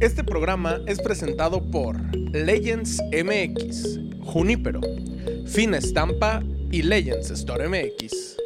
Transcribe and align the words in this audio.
Este 0.00 0.22
programa 0.22 0.78
es 0.86 1.00
presentado 1.00 1.60
por 1.60 2.00
Legends 2.14 3.02
MX, 3.12 3.98
Junípero, 4.24 4.80
Fina 5.44 5.78
Estampa 5.78 6.40
y 6.70 6.82
Legends 6.82 7.32
Store 7.32 7.68
MX. 7.68 8.36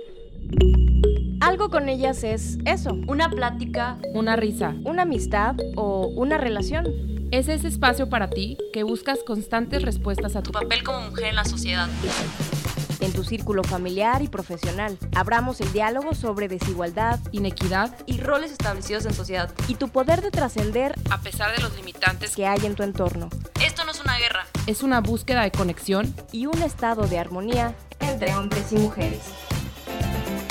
Algo 1.41 1.69
con 1.69 1.91
ellas 1.91 2.25
es 2.25 2.57
eso, 2.65 2.95
Una 3.07 3.29
plática, 3.29 3.99
una 4.15 4.35
risa. 4.37 4.75
una 4.85 5.03
amistad 5.03 5.57
o 5.77 6.07
una 6.07 6.39
relación. 6.39 6.87
Es 7.33 7.49
ese 7.49 7.69
espacio 7.69 8.09
para 8.09 8.31
ti 8.31 8.57
que 8.73 8.83
buscas 8.83 9.19
constantes 9.23 9.83
respuestas 9.83 10.37
a 10.37 10.43
tu 10.43 10.53
tu 10.53 10.59
papel 10.59 10.83
como 10.83 11.03
mujer 11.11 11.27
en 11.27 11.37
la 11.37 11.45
sociedad. 11.45 11.87
En 13.03 13.13
tu 13.13 13.25
círculo 13.25 13.65
familiar 13.65 14.23
y 14.23 14.29
profesional, 14.29 14.97
abramos 15.17 15.61
el 15.61 15.73
diálogo 15.73 16.15
sobre 16.15 16.47
desigualdad 16.47 17.19
inequidad 17.33 17.93
Y 18.07 18.19
roles 18.21 18.53
establecidos 18.53 19.05
en 19.07 19.13
sociedad. 19.13 19.53
y 19.67 19.75
tu 19.75 19.89
poder 19.89 20.23
de 20.23 20.31
trascender 20.31 20.95
a 21.11 21.21
pesar 21.21 21.55
de 21.57 21.61
los 21.63 21.75
limitantes. 21.75 22.37
que 22.37 22.47
hay 22.47 22.65
en 22.65 22.77
tu 22.77 22.85
entorno 22.85 23.29
Esto 23.61 23.85
no 23.85 23.91
es 23.91 24.01
una 24.01 24.17
guerra. 24.19 24.47
Es 24.69 24.85
una 24.85 25.01
búsqueda 25.01 25.43
de 25.43 25.51
conexión 25.51 26.15
y 26.31 26.47
un 26.47 26.63
estado 26.63 27.09
de 27.09 27.19
armonía 27.19 27.75
entre 27.99 28.35
hombres 28.37 28.71
y 28.71 28.77
mujeres. 28.77 29.21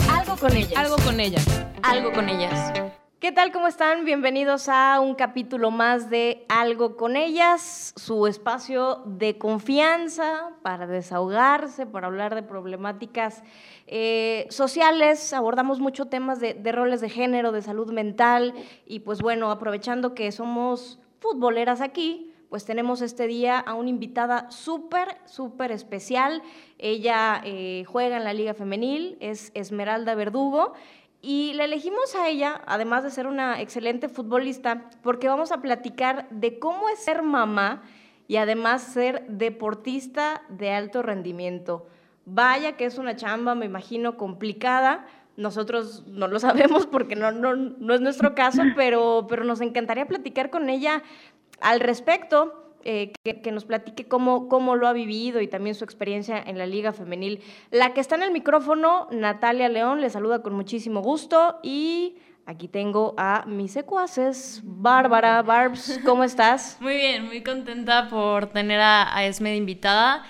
Algo 0.10 0.36
con 0.36 0.56
ellas. 0.56 0.74
algo 0.76 0.98
con 0.98 1.20
ellas. 1.22 1.46
Algo 1.84 2.12
con 2.12 2.28
ellas. 2.28 2.91
¿Qué 3.22 3.32
tal? 3.32 3.52
¿Cómo 3.52 3.68
están? 3.68 4.04
Bienvenidos 4.04 4.68
a 4.68 5.00
un 5.00 5.14
capítulo 5.14 5.70
más 5.70 6.10
de 6.10 6.44
Algo 6.50 6.98
con 6.98 7.16
ellas, 7.16 7.94
su 7.96 8.26
espacio 8.26 9.04
de 9.06 9.38
confianza 9.38 10.50
para 10.64 10.88
desahogarse, 10.88 11.86
para 11.86 12.08
hablar 12.08 12.34
de 12.34 12.42
problemáticas 12.42 13.44
eh, 13.86 14.48
sociales. 14.50 15.34
Abordamos 15.34 15.80
mucho 15.80 16.08
temas 16.08 16.40
de, 16.40 16.56
de 16.56 16.72
roles 16.72 17.00
de 17.00 17.10
género, 17.10 17.52
de 17.52 17.62
salud 17.62 17.92
mental 17.92 18.56
y 18.88 19.02
pues 19.02 19.22
bueno, 19.22 19.52
aprovechando 19.52 20.16
que 20.16 20.32
somos 20.32 21.00
futboleras 21.20 21.80
aquí, 21.80 22.34
pues 22.52 22.66
tenemos 22.66 23.02
este 23.02 23.28
día 23.28 23.60
a 23.60 23.76
una 23.76 23.90
invitada 23.90 24.52
súper, 24.52 25.08
súper 25.26 25.72
especial. 25.72 26.42
Ella 26.80 27.40
eh, 27.46 27.86
juega 27.88 28.18
en 28.18 28.26
la 28.26 28.34
Liga 28.34 28.54
Femenil, 28.54 29.16
es 29.22 29.52
Esmeralda 29.54 30.16
Verdugo. 30.16 30.74
Y 31.22 31.54
la 31.54 31.66
elegimos 31.66 32.16
a 32.16 32.28
ella, 32.28 32.62
además 32.66 33.04
de 33.04 33.12
ser 33.12 33.28
una 33.28 33.62
excelente 33.62 34.10
futbolista, 34.10 34.90
porque 35.04 35.28
vamos 35.28 35.52
a 35.52 35.62
platicar 35.62 36.28
de 36.30 36.58
cómo 36.58 36.90
es 36.90 37.00
ser 37.00 37.22
mamá 37.22 37.84
y 38.28 38.38
además 38.38 38.82
ser 38.82 39.28
deportista 39.28 40.42
de 40.50 40.72
alto 40.72 41.04
rendimiento. 41.04 41.86
Vaya 42.26 42.78
que 42.78 42.86
es 42.86 42.98
una 42.98 43.16
chamba, 43.16 43.54
me 43.54 43.66
imagino, 43.66 44.18
complicada. 44.18 45.06
Nosotros 45.38 46.08
no 46.08 46.28
lo 46.28 46.40
sabemos 46.40 46.88
porque 46.88 47.16
no, 47.16 47.30
es 47.30 48.02
nuestro 48.02 48.34
caso, 48.34 48.64
pero, 48.76 49.28
pero 49.30 49.44
nos 49.44 49.62
encantaría 49.62 50.08
platicar 50.08 50.50
con 50.50 50.70
ella 50.70 51.04
al 51.60 51.82
respecto. 51.82 52.71
Eh, 52.84 53.14
que, 53.24 53.42
que 53.42 53.52
nos 53.52 53.66
platique 53.66 54.08
cómo, 54.08 54.48
cómo 54.48 54.76
lo 54.76 54.88
ha 54.88 54.94
vivido 54.94 55.42
y 55.42 55.48
también 55.48 55.76
su 55.76 55.84
experiencia 55.84 56.42
en 56.42 56.58
la 56.58 56.66
Liga 56.66 56.94
Femenil. 56.94 57.42
La 57.70 57.94
que 57.94 58.02
está 58.02 58.16
en 58.16 58.24
el 58.24 58.32
micrófono, 58.32 59.08
Natalia 59.12 59.70
León, 59.70 60.02
le 60.02 60.10
saluda 60.10 60.42
con 60.42 60.54
muchísimo 60.54 61.02
gusto 61.02 61.60
y 61.64 62.18
aquí 62.46 62.68
tengo 62.68 63.14
a 63.18 63.46
mis 63.48 63.72
secuaces. 63.72 64.62
Bárbara, 64.64 65.42
Barbs, 65.42 66.00
¿cómo 66.06 66.24
estás? 66.24 66.78
Muy 66.82 66.96
bien, 66.96 67.26
muy 67.26 67.44
contenta 67.44 68.10
por 68.10 68.48
tener 68.48 68.80
a, 68.80 69.16
a 69.16 69.26
Esme 69.26 69.52
de 69.52 69.58
invitada 69.58 70.24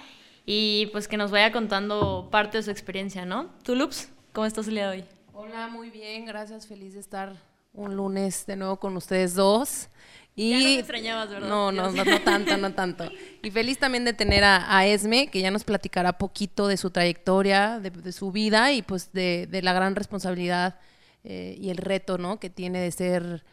y 0.46 0.88
pues 0.92 1.08
que 1.08 1.18
nos 1.18 1.32
vaya 1.32 1.52
contando 1.52 2.30
parte 2.32 2.58
de 2.58 2.64
su 2.64 2.72
experiencia, 2.72 3.26
¿no? 3.26 3.52
¿Tú, 3.64 3.76
Lups? 3.76 4.12
¿Cómo 4.34 4.46
estás 4.46 4.68
el 4.68 4.76
día 4.76 4.90
de 4.90 4.98
hoy? 4.98 5.06
Hola, 5.34 5.68
muy 5.68 5.90
bien, 5.90 6.26
gracias. 6.26 6.68
Feliz 6.68 6.94
de 6.94 7.00
estar 7.00 7.51
un 7.74 7.96
lunes 7.96 8.46
de 8.46 8.56
nuevo 8.56 8.78
con 8.78 8.96
ustedes 8.98 9.36
dos. 9.36 9.90
Y 10.36 10.52
Ya 10.52 10.58
no 10.58 10.64
me 10.64 10.80
extrañabas, 10.80 11.30
¿verdad? 11.30 11.50
No, 11.50 11.72
no, 11.72 11.92
no, 11.92 12.06
no 12.06 12.22
tanto, 12.22 12.58
no 12.58 12.74
tanto. 12.74 13.10
Y 13.44 13.52
feliz 13.52 13.78
también 13.78 14.06
de 14.06 14.14
tener 14.14 14.44
a, 14.44 14.78
a 14.78 14.86
Esme, 14.86 15.28
que 15.28 15.42
ya 15.42 15.52
nos 15.52 15.64
platicará 15.64 16.18
poquito 16.18 16.68
de 16.68 16.78
su 16.78 16.90
trayectoria, 16.90 17.80
de, 17.80 17.90
de 17.90 18.12
su 18.12 18.32
vida 18.32 18.72
y 18.72 18.82
pues 18.82 19.12
de, 19.12 19.48
de 19.48 19.62
la 19.62 19.74
gran 19.74 19.96
responsabilidad 19.96 20.80
eh, 21.24 21.56
y 21.60 21.70
el 21.70 21.78
reto, 21.78 22.18
¿no? 22.18 22.40
Que 22.40 22.50
tiene 22.50 22.80
de 22.80 22.92
ser 22.92 23.44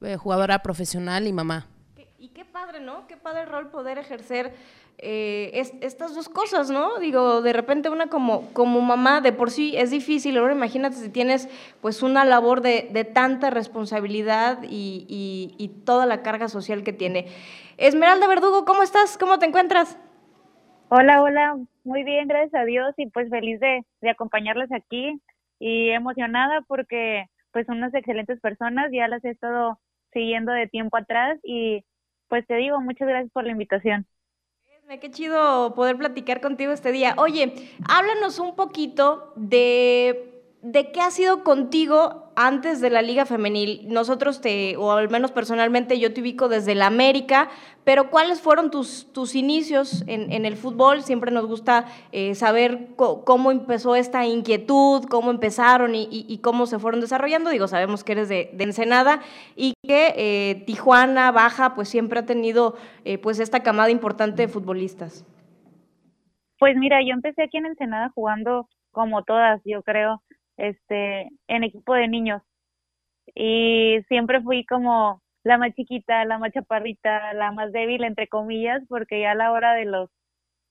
eh, 0.00 0.16
jugadora 0.16 0.62
profesional 0.62 1.26
y 1.26 1.32
mamá. 1.32 1.66
Y 2.18 2.28
qué 2.28 2.44
padre, 2.44 2.80
¿no? 2.80 3.06
Qué 3.06 3.16
padre 3.18 3.44
rol 3.44 3.70
poder 3.70 3.98
ejercer 3.98 4.54
eh, 4.98 5.50
es- 5.54 5.72
estas 5.80 6.14
dos 6.14 6.28
cosas, 6.28 6.70
¿no? 6.70 6.98
Digo, 6.98 7.42
de 7.42 7.52
repente 7.52 7.88
una 7.90 8.08
como, 8.08 8.52
como 8.52 8.80
mamá 8.80 9.20
de 9.20 9.32
por 9.32 9.50
sí 9.50 9.76
es 9.76 9.90
difícil, 9.90 10.36
ahora 10.38 10.54
imagínate 10.54 10.96
si 10.96 11.08
tienes 11.10 11.48
pues 11.80 12.02
una 12.02 12.24
labor 12.24 12.60
de, 12.62 12.88
de 12.92 13.04
tanta 13.04 13.50
responsabilidad 13.50 14.60
y, 14.62 15.06
y- 15.58 15.68
toda 15.84 16.06
la 16.06 16.22
carga 16.22 16.48
social 16.48 16.82
que 16.84 16.92
tiene. 16.92 17.26
Esmeralda 17.76 18.26
Verdugo, 18.26 18.64
¿cómo 18.64 18.82
estás? 18.82 19.18
¿Cómo 19.18 19.38
te 19.38 19.46
encuentras? 19.46 19.98
Hola, 20.88 21.22
hola, 21.22 21.56
muy 21.82 22.04
bien, 22.04 22.28
gracias 22.28 22.54
a 22.54 22.64
Dios 22.64 22.94
y 22.96 23.08
pues 23.10 23.28
feliz 23.30 23.58
de, 23.60 23.84
de 24.00 24.10
acompañarles 24.10 24.70
aquí 24.72 25.20
y 25.58 25.90
emocionada 25.90 26.60
porque 26.68 27.26
pues 27.52 27.66
son 27.66 27.78
unas 27.78 27.94
excelentes 27.94 28.40
personas, 28.40 28.90
ya 28.92 29.08
las 29.08 29.24
he 29.24 29.30
estado 29.30 29.78
siguiendo 30.12 30.52
de 30.52 30.68
tiempo 30.68 30.96
atrás 30.96 31.38
y 31.42 31.84
pues 32.28 32.46
te 32.46 32.54
digo, 32.56 32.80
muchas 32.80 33.08
gracias 33.08 33.32
por 33.32 33.44
la 33.44 33.52
invitación. 33.52 34.06
Qué 35.00 35.10
chido 35.10 35.74
poder 35.74 35.96
platicar 35.96 36.40
contigo 36.40 36.70
este 36.70 36.92
día. 36.92 37.14
Oye, 37.16 37.54
háblanos 37.88 38.38
un 38.38 38.54
poquito 38.54 39.32
de, 39.34 40.33
de 40.64 40.92
qué 40.92 41.02
ha 41.02 41.10
sido 41.10 41.44
contigo 41.44 42.32
antes 42.36 42.80
de 42.80 42.88
la 42.88 43.02
Liga 43.02 43.26
Femenil. 43.26 43.86
Nosotros 43.86 44.40
te, 44.40 44.78
o 44.78 44.92
al 44.92 45.10
menos 45.10 45.30
personalmente, 45.30 46.00
yo 46.00 46.14
te 46.14 46.22
ubico 46.22 46.48
desde 46.48 46.74
la 46.74 46.86
América, 46.86 47.50
pero 47.84 48.08
¿cuáles 48.10 48.40
fueron 48.40 48.70
tus, 48.70 49.12
tus 49.12 49.34
inicios 49.34 50.02
en, 50.06 50.32
en 50.32 50.46
el 50.46 50.56
fútbol? 50.56 51.02
Siempre 51.02 51.30
nos 51.30 51.46
gusta 51.46 51.84
eh, 52.12 52.34
saber 52.34 52.88
cómo 52.96 53.50
empezó 53.50 53.94
esta 53.94 54.24
inquietud, 54.24 55.04
cómo 55.04 55.30
empezaron 55.30 55.94
y, 55.94 56.04
y- 56.10 56.24
y 56.26 56.38
cómo 56.38 56.64
se 56.64 56.78
fueron 56.78 57.02
desarrollando. 57.02 57.50
Digo, 57.50 57.68
sabemos 57.68 58.02
que 58.02 58.12
eres 58.12 58.30
de, 58.30 58.48
de 58.54 58.64
Ensenada 58.64 59.20
y 59.54 59.74
que 59.86 60.14
eh, 60.16 60.64
Tijuana, 60.66 61.30
Baja, 61.30 61.74
pues 61.74 61.90
siempre 61.90 62.20
ha 62.20 62.24
tenido 62.26 62.74
eh, 63.04 63.18
pues 63.18 63.38
esta 63.38 63.62
camada 63.62 63.90
importante 63.90 64.40
de 64.40 64.48
futbolistas. 64.48 65.26
Pues 66.58 66.74
mira, 66.78 67.02
yo 67.02 67.12
empecé 67.12 67.42
aquí 67.42 67.58
en 67.58 67.66
Ensenada 67.66 68.10
jugando 68.14 68.66
como 68.92 69.24
todas, 69.24 69.60
yo 69.66 69.82
creo, 69.82 70.22
este, 70.56 71.30
en 71.48 71.64
equipo 71.64 71.94
de 71.94 72.08
niños. 72.08 72.42
Y 73.34 74.00
siempre 74.08 74.42
fui 74.42 74.64
como 74.66 75.22
la 75.44 75.58
más 75.58 75.74
chiquita, 75.74 76.24
la 76.24 76.38
más 76.38 76.52
chaparrita, 76.52 77.34
la 77.34 77.52
más 77.52 77.72
débil, 77.72 78.04
entre 78.04 78.28
comillas, 78.28 78.82
porque 78.88 79.20
ya 79.20 79.32
a 79.32 79.34
la 79.34 79.52
hora 79.52 79.74
de 79.74 79.84
los, 79.86 80.10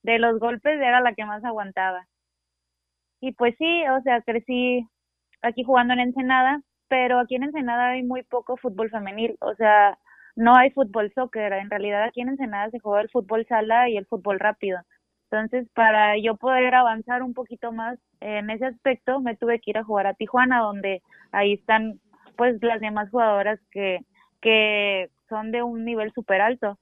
de 0.02 0.18
los 0.18 0.38
golpes 0.40 0.80
era 0.80 1.00
la 1.00 1.14
que 1.14 1.24
más 1.26 1.44
aguantaba. 1.44 2.06
Y 3.20 3.32
pues 3.32 3.54
sí, 3.58 3.84
o 3.88 4.02
sea, 4.02 4.20
crecí 4.22 4.86
aquí 5.42 5.64
jugando 5.64 5.94
en 5.94 6.00
Ensenada, 6.00 6.62
pero 6.88 7.18
aquí 7.20 7.36
en 7.36 7.44
Ensenada 7.44 7.90
hay 7.90 8.02
muy 8.02 8.22
poco 8.22 8.56
fútbol 8.56 8.90
femenil, 8.90 9.36
o 9.40 9.54
sea, 9.54 9.98
no 10.36 10.56
hay 10.56 10.70
fútbol 10.70 11.12
soccer, 11.14 11.52
en 11.54 11.70
realidad 11.70 12.04
aquí 12.04 12.20
en 12.20 12.30
Ensenada 12.30 12.70
se 12.70 12.80
juega 12.80 13.02
el 13.02 13.10
fútbol 13.10 13.46
sala 13.46 13.88
y 13.88 13.96
el 13.96 14.06
fútbol 14.06 14.40
rápido. 14.40 14.80
Entonces, 15.34 15.68
para 15.74 16.16
yo 16.16 16.36
poder 16.36 16.76
avanzar 16.76 17.24
un 17.24 17.34
poquito 17.34 17.72
más 17.72 17.98
en 18.20 18.50
ese 18.50 18.66
aspecto, 18.66 19.20
me 19.20 19.34
tuve 19.34 19.58
que 19.58 19.72
ir 19.72 19.78
a 19.78 19.82
jugar 19.82 20.06
a 20.06 20.14
Tijuana, 20.14 20.60
donde 20.60 21.02
ahí 21.32 21.54
están 21.54 21.98
pues 22.36 22.62
las 22.62 22.80
demás 22.80 23.10
jugadoras 23.10 23.58
que, 23.72 23.98
que 24.40 25.10
son 25.28 25.50
de 25.50 25.64
un 25.64 25.84
nivel 25.84 26.12
súper 26.12 26.40
alto. 26.40 26.78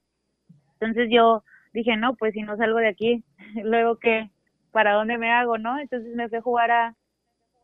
Entonces 0.73 1.09
yo 1.11 1.43
dije, 1.73 1.97
no, 1.97 2.15
pues 2.15 2.33
si 2.35 2.43
no 2.43 2.55
salgo 2.55 2.77
de 2.77 2.89
aquí, 2.89 3.23
luego 3.63 3.97
que, 3.97 4.29
¿para 4.71 4.93
dónde 4.93 5.17
me 5.17 5.31
hago, 5.31 5.57
no? 5.57 5.79
Entonces 5.79 6.15
me 6.15 6.29
fui 6.29 6.37
a 6.37 6.41
jugar 6.43 6.69
a, 6.69 6.95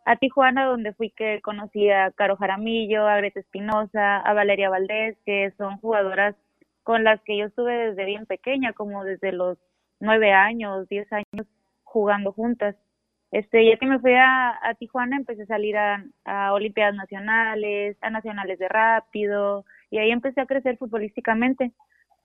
a 0.06 0.16
Tijuana, 0.16 0.66
donde 0.66 0.94
fui 0.94 1.12
que 1.12 1.40
conocí 1.42 1.88
a 1.92 2.10
Caro 2.10 2.36
Jaramillo, 2.36 3.08
a 3.08 3.18
Greta 3.18 3.42
Espinosa, 3.42 4.18
a 4.18 4.34
Valeria 4.34 4.72
Valdés, 4.72 5.20
que 5.24 5.54
son 5.56 5.78
jugadoras 5.78 6.36
con 6.82 7.04
las 7.04 7.22
que 7.22 7.38
yo 7.38 7.46
estuve 7.46 7.90
desde 7.90 8.06
bien 8.06 8.26
pequeña, 8.26 8.74
como 8.74 9.04
desde 9.04 9.32
los 9.32 9.60
nueve 10.00 10.32
años, 10.32 10.88
diez 10.90 11.12
años 11.12 11.48
jugando 11.84 12.32
juntas. 12.32 12.76
Este, 13.32 13.66
ya 13.70 13.78
que 13.78 13.86
me 13.86 14.00
fui 14.00 14.14
a, 14.16 14.60
Tijuana, 14.80 15.18
empecé 15.18 15.44
a 15.44 15.48
salir 15.48 15.78
a, 15.78 16.04
a 16.26 16.54
Olimpiadas 16.54 16.96
Nacionales, 16.96 17.98
a 18.02 18.10
Nacionales 18.10 18.58
de 18.58 18.68
Rápido, 18.68 19.66
y 19.92 20.00
ahí 20.00 20.12
empecé 20.12 20.42
a 20.42 20.46
crecer 20.48 20.78
futbolísticamente. 20.78 21.72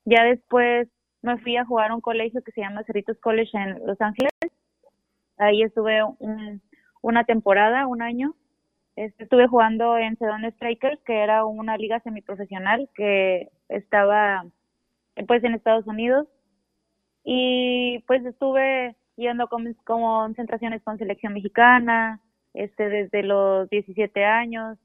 Ya 0.05 0.23
después 0.23 0.87
me 1.21 1.37
fui 1.37 1.57
a 1.57 1.65
jugar 1.65 1.91
a 1.91 1.95
un 1.95 2.01
colegio 2.01 2.43
que 2.43 2.51
se 2.51 2.61
llama 2.61 2.83
Cerritos 2.83 3.19
College 3.19 3.57
en 3.57 3.85
Los 3.85 3.99
Ángeles. 4.01 4.31
Ahí 5.37 5.63
estuve 5.63 6.03
un, 6.19 6.61
una 7.01 7.23
temporada, 7.23 7.87
un 7.87 8.01
año. 8.01 8.35
Este, 8.95 9.23
estuve 9.23 9.47
jugando 9.47 9.97
en 9.97 10.17
Sedona 10.17 10.51
Strikers, 10.51 11.01
que 11.03 11.21
era 11.21 11.45
una 11.45 11.77
liga 11.77 11.99
semiprofesional 11.99 12.89
que 12.95 13.49
estaba 13.69 14.45
pues 15.27 15.43
en 15.43 15.53
Estados 15.53 15.87
Unidos. 15.87 16.27
Y 17.25 17.99
pues 18.07 18.23
estuve 18.23 18.95
yendo 19.17 19.47
con 19.47 19.63
mis 19.63 19.75
concentraciones 19.81 20.81
con 20.83 20.97
selección 20.97 21.33
mexicana, 21.33 22.21
este 22.53 22.87
desde 22.87 23.23
los 23.23 23.69
17 23.69 24.23
años. 24.23 24.77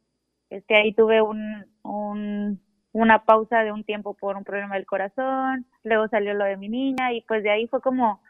Este 0.48 0.75
ahí 0.75 0.92
tuve 0.94 1.22
un, 1.22 1.66
un 1.82 2.60
una 2.92 3.25
pausa 3.25 3.62
de 3.62 3.72
un 3.72 3.84
tiempo 3.84 4.14
por 4.14 4.37
un 4.37 4.44
problema 4.44 4.75
del 4.75 4.87
corazón, 4.87 5.66
luego 5.84 6.08
salió 6.08 6.34
lo 6.34 6.44
de 6.44 6.56
mi 6.56 6.69
niña 6.69 7.12
y 7.12 7.22
pues 7.22 7.42
de 7.42 7.50
ahí 7.50 7.69
fue 7.69 7.81
como 7.81 8.20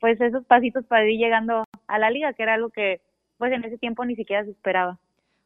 pues 0.00 0.18
esos 0.20 0.44
pasitos 0.46 0.86
para 0.86 1.04
ir 1.06 1.18
llegando 1.18 1.64
a 1.86 1.98
la 1.98 2.10
liga, 2.10 2.32
que 2.32 2.42
era 2.42 2.54
algo 2.54 2.70
que 2.70 3.02
pues 3.36 3.52
en 3.52 3.64
ese 3.64 3.76
tiempo 3.76 4.04
ni 4.04 4.16
siquiera 4.16 4.44
se 4.44 4.50
esperaba. 4.50 4.98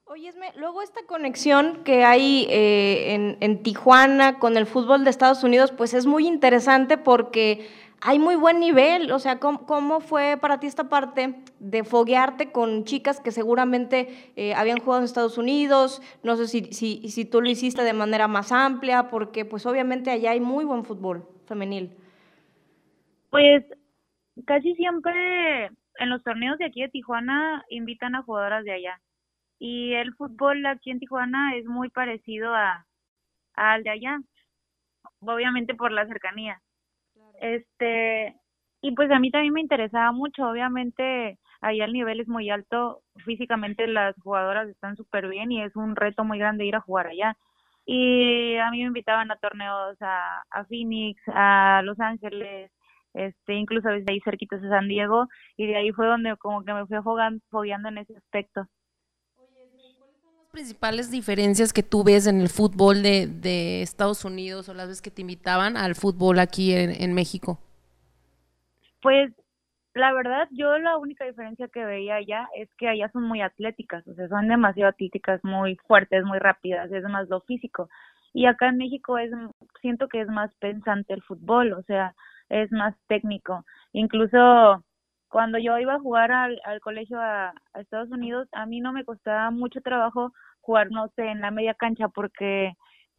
Oye, 0.06 0.28
Esme, 0.28 0.52
luego 0.56 0.82
esta 0.82 1.00
conexión 1.06 1.82
que 1.82 2.04
hay 2.04 2.46
eh, 2.50 3.14
en, 3.14 3.38
en, 3.40 3.62
Tijuana 3.62 4.38
con 4.38 4.58
el 4.58 4.66
fútbol 4.66 5.02
de 5.02 5.10
Estados 5.10 5.42
Unidos, 5.42 5.72
pues 5.72 5.94
es 5.94 6.04
muy 6.04 6.26
interesante 6.26 6.98
porque 6.98 7.66
hay 8.06 8.18
muy 8.18 8.36
buen 8.36 8.60
nivel. 8.60 9.10
O 9.12 9.18
sea, 9.18 9.40
¿cómo, 9.40 10.00
fue 10.00 10.36
para 10.38 10.60
ti 10.60 10.66
esta 10.66 10.90
parte 10.90 11.42
de 11.58 11.84
foguearte 11.84 12.52
con 12.52 12.84
chicas 12.84 13.18
que 13.18 13.32
seguramente 13.32 14.32
eh, 14.36 14.54
habían 14.54 14.78
jugado 14.78 15.00
en 15.00 15.06
Estados 15.06 15.38
Unidos? 15.38 16.02
No 16.22 16.36
sé 16.36 16.46
si, 16.46 16.64
si, 16.72 17.08
si 17.08 17.24
tú 17.24 17.40
lo 17.40 17.48
hiciste 17.48 17.82
de 17.82 17.94
manera 17.94 18.28
más 18.28 18.52
amplia, 18.52 19.08
porque 19.08 19.46
pues 19.46 19.64
obviamente 19.64 20.10
allá 20.10 20.32
hay 20.32 20.40
muy 20.40 20.66
buen 20.66 20.84
fútbol 20.84 21.26
femenil. 21.46 21.96
Pues 23.30 23.64
casi 24.46 24.74
siempre 24.74 25.70
en 25.98 26.10
los 26.10 26.22
torneos 26.22 26.58
de 26.58 26.66
aquí 26.66 26.82
de 26.82 26.90
Tijuana 26.90 27.64
invitan 27.70 28.14
a 28.16 28.22
jugadoras 28.22 28.64
de 28.64 28.72
allá 28.72 29.00
y 29.58 29.94
el 29.94 30.14
fútbol 30.14 30.66
aquí 30.66 30.90
en 30.90 31.00
Tijuana 31.00 31.56
es 31.56 31.64
muy 31.64 31.88
parecido 31.88 32.54
a 32.54 32.86
al 33.54 33.84
de 33.84 33.90
allá, 33.90 34.18
obviamente 35.20 35.74
por 35.74 35.90
la 35.92 36.06
cercanía. 36.06 36.60
Este, 37.40 38.34
y 38.82 38.92
pues 38.94 39.10
a 39.10 39.18
mí 39.18 39.30
también 39.30 39.52
me 39.52 39.60
interesaba 39.60 40.12
mucho, 40.12 40.48
obviamente 40.48 41.38
allá 41.60 41.84
el 41.86 41.92
nivel 41.92 42.20
es 42.20 42.28
muy 42.28 42.50
alto, 42.50 43.02
físicamente 43.24 43.86
las 43.86 44.14
jugadoras 44.22 44.68
están 44.68 44.96
súper 44.96 45.28
bien 45.28 45.50
y 45.52 45.62
es 45.62 45.74
un 45.76 45.96
reto 45.96 46.24
muy 46.24 46.38
grande 46.38 46.66
ir 46.66 46.76
a 46.76 46.80
jugar 46.80 47.06
allá. 47.08 47.36
Y 47.86 48.56
a 48.56 48.70
mí 48.70 48.78
me 48.80 48.86
invitaban 48.88 49.30
a 49.30 49.36
torneos 49.36 49.96
a, 50.00 50.42
a 50.50 50.64
Phoenix, 50.66 51.20
a 51.28 51.82
Los 51.84 52.00
Ángeles, 52.00 52.70
este, 53.14 53.54
incluso 53.54 53.88
desde 53.88 54.12
ahí 54.12 54.20
cerquitos 54.20 54.60
de 54.62 54.68
San 54.70 54.88
Diego, 54.88 55.28
y 55.56 55.66
de 55.66 55.76
ahí 55.76 55.92
fue 55.92 56.06
donde 56.06 56.36
como 56.36 56.64
que 56.64 56.72
me 56.74 56.86
fui 56.86 56.96
fogueando 57.50 57.88
en 57.88 57.98
ese 57.98 58.16
aspecto 58.16 58.66
principales 60.54 61.10
diferencias 61.10 61.72
que 61.72 61.82
tú 61.82 62.04
ves 62.04 62.26
en 62.26 62.40
el 62.40 62.48
fútbol 62.48 63.02
de, 63.02 63.26
de, 63.26 63.82
Estados 63.82 64.24
Unidos 64.24 64.68
o 64.68 64.74
las 64.74 64.86
veces 64.86 65.02
que 65.02 65.10
te 65.10 65.20
invitaban 65.20 65.76
al 65.76 65.94
fútbol 65.94 66.38
aquí 66.38 66.72
en, 66.72 67.12
México? 67.12 67.58
Pues 69.02 69.32
la 69.92 70.12
verdad, 70.12 70.48
yo 70.52 70.78
la 70.78 70.96
única 70.96 71.24
diferencia 71.24 71.68
que 71.68 71.84
veía 71.84 72.14
allá 72.14 72.48
es 72.56 72.68
que 72.78 72.88
allá 72.88 73.10
son 73.12 73.24
muy 73.24 73.42
atléticas, 73.42 74.06
o 74.06 74.14
sea, 74.14 74.28
son 74.28 74.48
demasiado 74.48 74.90
atléticas, 74.90 75.42
muy 75.44 75.76
fuertes, 75.88 76.24
muy 76.24 76.38
rápidas, 76.38 76.90
es 76.90 77.04
más 77.04 77.28
lo 77.28 77.40
físico. 77.42 77.90
Y 78.32 78.46
acá 78.46 78.68
en 78.68 78.78
México 78.78 79.18
es, 79.18 79.30
siento 79.80 80.08
que 80.08 80.20
es 80.20 80.28
más 80.28 80.54
pensante 80.60 81.12
el 81.14 81.22
fútbol, 81.22 81.72
o 81.72 81.82
sea, 81.82 82.14
es 82.48 82.70
más 82.72 82.94
técnico. 83.08 83.64
Incluso 83.92 84.84
cuando 85.34 85.58
yo 85.58 85.76
iba 85.80 85.94
a 85.94 85.98
jugar 85.98 86.30
al, 86.30 86.60
colegio 86.80 87.20
a, 87.20 87.52
Estados 87.74 88.08
Unidos, 88.12 88.46
a 88.52 88.66
mí 88.66 88.80
no 88.80 88.92
me 88.92 89.04
costaba 89.04 89.50
mucho 89.50 89.80
trabajo 89.80 90.32
jugar, 90.60 90.92
no 90.92 91.08
sé, 91.16 91.26
en 91.26 91.40
la 91.40 91.50
media 91.50 91.74
cancha 91.74 92.06
porque 92.06 92.74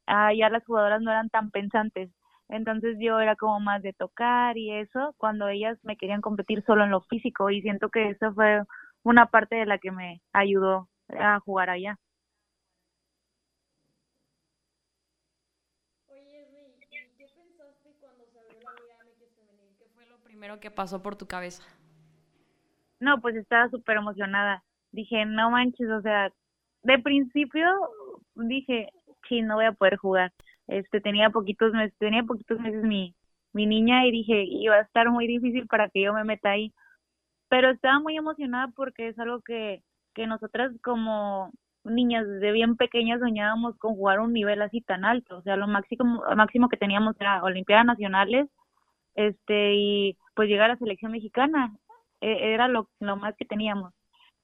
allá 0.06 0.50
las 0.50 0.64
jugadoras 0.64 1.02
no 1.02 1.12
eran 1.12 1.30
tan 1.30 1.52
pensantes. 1.52 2.10
Entonces 2.48 2.96
yo 3.02 3.20
era 3.20 3.36
como 3.36 3.60
más 3.60 3.82
de 3.84 3.92
tocar 3.92 4.58
y 4.58 4.72
eso, 4.72 5.14
cuando 5.18 5.50
ellas 5.50 5.78
me 5.84 5.98
querían 5.98 6.22
competir 6.22 6.64
solo 6.64 6.86
en 6.86 6.92
lo 6.92 7.02
físico 7.02 7.50
y 7.50 7.62
siento 7.62 7.90
que 7.90 8.12
eso 8.12 8.34
fue 8.34 8.64
una 9.04 9.26
parte 9.26 9.58
de 9.58 9.66
la 9.66 9.78
que 9.78 9.92
me 9.92 10.22
ayudó 10.32 10.88
a 11.20 11.42
jugar 11.42 11.70
allá. 11.70 12.00
¿Qué 19.78 19.90
fue 19.94 20.06
lo 20.06 20.18
primero 20.24 20.62
que 20.62 20.72
pasó 20.72 21.04
por 21.04 21.18
tu 21.18 21.28
cabeza? 21.28 21.62
No, 23.06 23.22
pues 23.22 23.36
estaba 23.36 23.70
súper 23.70 23.98
emocionada. 23.98 24.64
Dije, 24.92 25.26
no 25.26 25.52
manches, 25.52 25.90
o 25.90 26.02
sea, 26.02 26.32
de 26.82 27.00
principio 27.00 27.68
dije, 28.36 28.90
sí, 29.30 29.44
no 29.44 29.56
voy 29.56 29.66
a 29.66 29.74
poder 29.74 29.98
jugar. 29.98 30.34
Este, 30.68 31.02
tenía 31.02 31.30
poquitos 31.30 31.72
meses, 31.74 31.96
tenía 32.00 32.24
poquitos 32.24 32.60
meses 32.60 32.84
mi, 32.84 33.16
mi 33.54 33.68
niña 33.68 34.08
y 34.08 34.12
dije, 34.12 34.44
iba 34.44 34.76
a 34.76 34.82
estar 34.82 35.10
muy 35.12 35.28
difícil 35.28 35.68
para 35.68 35.88
que 35.90 36.02
yo 36.02 36.14
me 36.14 36.24
meta 36.24 36.50
ahí. 36.52 36.74
Pero 37.50 37.70
estaba 37.70 38.00
muy 38.00 38.18
emocionada 38.18 38.70
porque 38.76 39.10
es 39.10 39.20
algo 39.20 39.42
que, 39.42 39.84
que 40.16 40.26
nosotras 40.26 40.72
como 40.84 41.52
niñas 41.84 42.28
desde 42.28 42.52
bien 42.54 42.76
pequeñas 42.76 43.20
soñábamos 43.20 43.78
con 43.78 43.96
jugar 43.96 44.20
un 44.20 44.34
nivel 44.34 44.64
así 44.64 44.82
tan 44.82 45.06
alto. 45.06 45.38
O 45.38 45.42
sea, 45.44 45.58
lo 45.58 45.68
máximo, 45.68 46.24
máximo 46.36 46.70
que 46.70 46.78
teníamos 46.78 47.16
era 47.20 47.44
Olimpiadas 47.44 47.86
Nacionales 47.86 48.50
este 49.16 49.76
y 49.76 50.18
pues 50.36 50.50
llegar 50.50 50.72
a 50.72 50.74
la 50.74 50.80
selección 50.80 51.12
mexicana 51.12 51.72
era 52.22 52.68
lo, 52.68 52.90
lo 53.00 53.16
más 53.18 53.36
que 53.36 53.46
teníamos. 53.46 53.94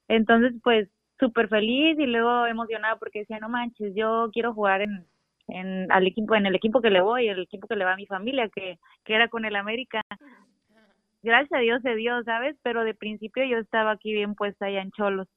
Entonces, 0.08 0.52
pues 0.62 0.88
súper 1.18 1.48
feliz 1.48 1.98
y 1.98 2.06
luego 2.06 2.46
emocionada 2.46 2.96
porque 2.96 3.20
decía, 3.20 3.38
no 3.38 3.48
manches, 3.48 3.94
yo 3.94 4.28
quiero 4.32 4.52
jugar 4.54 4.82
en, 4.82 5.06
en, 5.48 5.90
al 5.92 6.06
equipo, 6.06 6.34
en 6.34 6.46
el 6.46 6.54
equipo 6.54 6.80
que 6.80 6.90
le 6.90 7.00
voy, 7.00 7.28
el 7.28 7.42
equipo 7.42 7.68
que 7.68 7.76
le 7.76 7.84
va 7.84 7.92
a 7.92 7.96
mi 7.96 8.06
familia, 8.06 8.48
que, 8.48 8.78
que 9.04 9.14
era 9.14 9.28
con 9.28 9.44
el 9.44 9.56
América. 9.56 10.02
Gracias 11.22 11.52
a 11.52 11.62
Dios 11.62 11.80
se 11.82 11.94
dio, 11.94 12.22
¿sabes? 12.24 12.56
Pero 12.62 12.82
de 12.82 12.94
principio 12.94 13.44
yo 13.44 13.58
estaba 13.58 13.92
aquí 13.92 14.12
bien 14.12 14.34
puesta 14.34 14.66
allá 14.66 14.82
en 14.82 14.90
Cholos. 14.90 15.28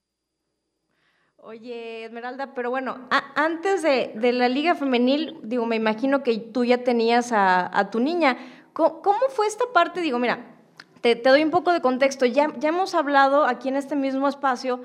Oye, 1.36 2.04
Esmeralda, 2.04 2.54
pero 2.54 2.70
bueno, 2.70 3.08
antes 3.36 3.82
de, 3.82 4.12
de, 4.16 4.32
la 4.32 4.48
Liga 4.48 4.74
Femenil, 4.74 5.38
digo, 5.44 5.64
me 5.64 5.76
imagino 5.76 6.24
que 6.24 6.38
tú 6.38 6.64
ya 6.64 6.82
tenías 6.82 7.30
a, 7.30 7.78
a 7.78 7.90
tu 7.90 8.00
niña. 8.00 8.36
¿Cómo, 8.72 9.00
¿Cómo, 9.00 9.20
fue 9.28 9.46
esta 9.46 9.64
parte? 9.72 10.00
Digo, 10.00 10.18
mira, 10.18 10.55
te, 11.00 11.14
doy 11.16 11.42
un 11.42 11.50
poco 11.50 11.72
de 11.72 11.80
contexto. 11.80 12.26
Ya, 12.26 12.52
ya 12.58 12.68
hemos 12.70 12.94
hablado 12.94 13.44
aquí 13.44 13.68
en 13.68 13.76
este 13.76 13.96
mismo 13.96 14.28
espacio 14.28 14.80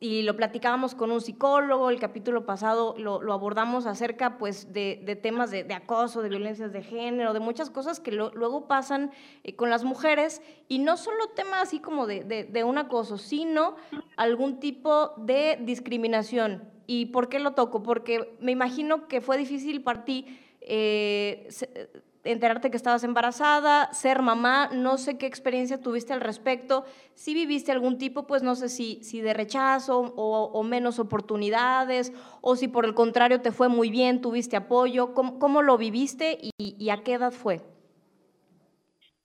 y 0.00 0.22
lo 0.22 0.36
platicábamos 0.36 0.94
con 0.94 1.10
un 1.10 1.20
psicólogo, 1.20 1.90
el 1.90 1.98
capítulo 1.98 2.46
pasado 2.46 2.94
lo, 2.98 3.32
abordamos 3.32 3.84
acerca 3.86 4.38
pues, 4.38 4.72
de, 4.72 5.18
temas 5.20 5.50
de, 5.50 5.64
de, 5.64 5.74
acoso, 5.74 6.22
de 6.22 6.28
violencias 6.28 6.72
de 6.72 6.82
género, 6.82 7.32
de 7.32 7.40
muchas 7.40 7.68
cosas 7.68 7.98
que 7.98 8.12
lo, 8.12 8.30
luego 8.32 8.68
pasan 8.68 9.10
eh, 9.42 9.56
con 9.56 9.70
las 9.70 9.82
mujeres, 9.82 10.40
y 10.68 10.78
no 10.78 10.96
solo 10.96 11.28
temas 11.34 11.62
así 11.62 11.80
como 11.80 12.06
de, 12.06 12.22
de, 12.22 12.64
un 12.64 12.78
acoso, 12.78 13.18
sino 13.18 13.74
algún 14.16 14.60
tipo 14.60 15.14
de 15.16 15.58
discriminación. 15.62 16.62
¿Y 16.86 17.06
por 17.06 17.28
qué 17.28 17.40
lo 17.40 17.52
toco? 17.52 17.82
Porque 17.82 18.36
me 18.40 18.52
imagino 18.52 19.08
que 19.08 19.20
fue 19.20 19.36
difícil 19.36 19.82
para 19.82 20.04
ti 20.04 20.38
eh, 20.60 21.48
enterarte 22.24 22.70
que 22.70 22.76
estabas 22.76 23.04
embarazada, 23.04 23.92
ser 23.92 24.22
mamá, 24.22 24.68
no 24.72 24.98
sé 24.98 25.18
qué 25.18 25.26
experiencia 25.26 25.80
tuviste 25.80 26.12
al 26.12 26.20
respecto, 26.20 26.84
si 27.14 27.34
viviste 27.34 27.72
algún 27.72 27.98
tipo, 27.98 28.26
pues 28.26 28.42
no 28.42 28.54
sé 28.54 28.68
si, 28.68 29.02
si 29.02 29.20
de 29.20 29.34
rechazo 29.34 30.00
o, 30.16 30.62
menos 30.62 30.98
oportunidades, 30.98 32.12
o 32.40 32.56
si 32.56 32.68
por 32.68 32.84
el 32.84 32.94
contrario 32.94 33.40
te 33.40 33.52
fue 33.52 33.68
muy 33.68 33.90
bien, 33.90 34.20
tuviste 34.20 34.56
apoyo, 34.56 35.14
¿cómo, 35.14 35.38
cómo 35.38 35.62
lo 35.62 35.78
viviste 35.78 36.38
y, 36.40 36.52
y, 36.58 36.90
a 36.90 37.02
qué 37.02 37.14
edad 37.14 37.32
fue? 37.32 37.60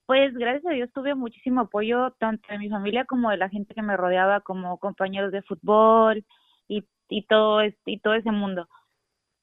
Pues 0.05 0.33
gracias 0.33 0.65
a 0.65 0.75
Dios 0.75 0.89
tuve 0.93 1.15
muchísimo 1.15 1.61
apoyo 1.61 2.11
tanto 2.19 2.45
de 2.49 2.59
mi 2.59 2.69
familia 2.69 3.05
como 3.05 3.29
de 3.29 3.37
la 3.37 3.49
gente 3.49 3.73
que 3.73 3.81
me 3.81 3.97
rodeaba, 3.97 4.41
como 4.41 4.77
compañeros 4.77 5.31
de 5.31 5.41
fútbol 5.41 6.25
y, 6.67 6.85
y, 7.09 7.25
todo, 7.25 7.61
y 7.63 7.99
todo 7.99 8.13
ese 8.13 8.31
mundo. 8.31 8.67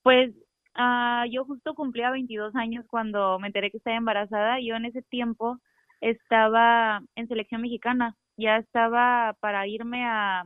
Pues 0.02 0.32
Uh, 0.76 1.26
yo 1.30 1.44
justo 1.44 1.74
cumplía 1.74 2.10
22 2.10 2.54
años 2.56 2.84
cuando 2.88 3.38
me 3.38 3.48
enteré 3.48 3.70
que 3.70 3.78
estaba 3.78 3.96
embarazada. 3.96 4.58
Yo 4.60 4.76
en 4.76 4.84
ese 4.86 5.02
tiempo 5.02 5.58
estaba 6.00 7.02
en 7.16 7.28
selección 7.28 7.62
mexicana, 7.62 8.16
ya 8.36 8.56
estaba 8.58 9.34
para 9.40 9.66
irme 9.66 10.06
a 10.06 10.44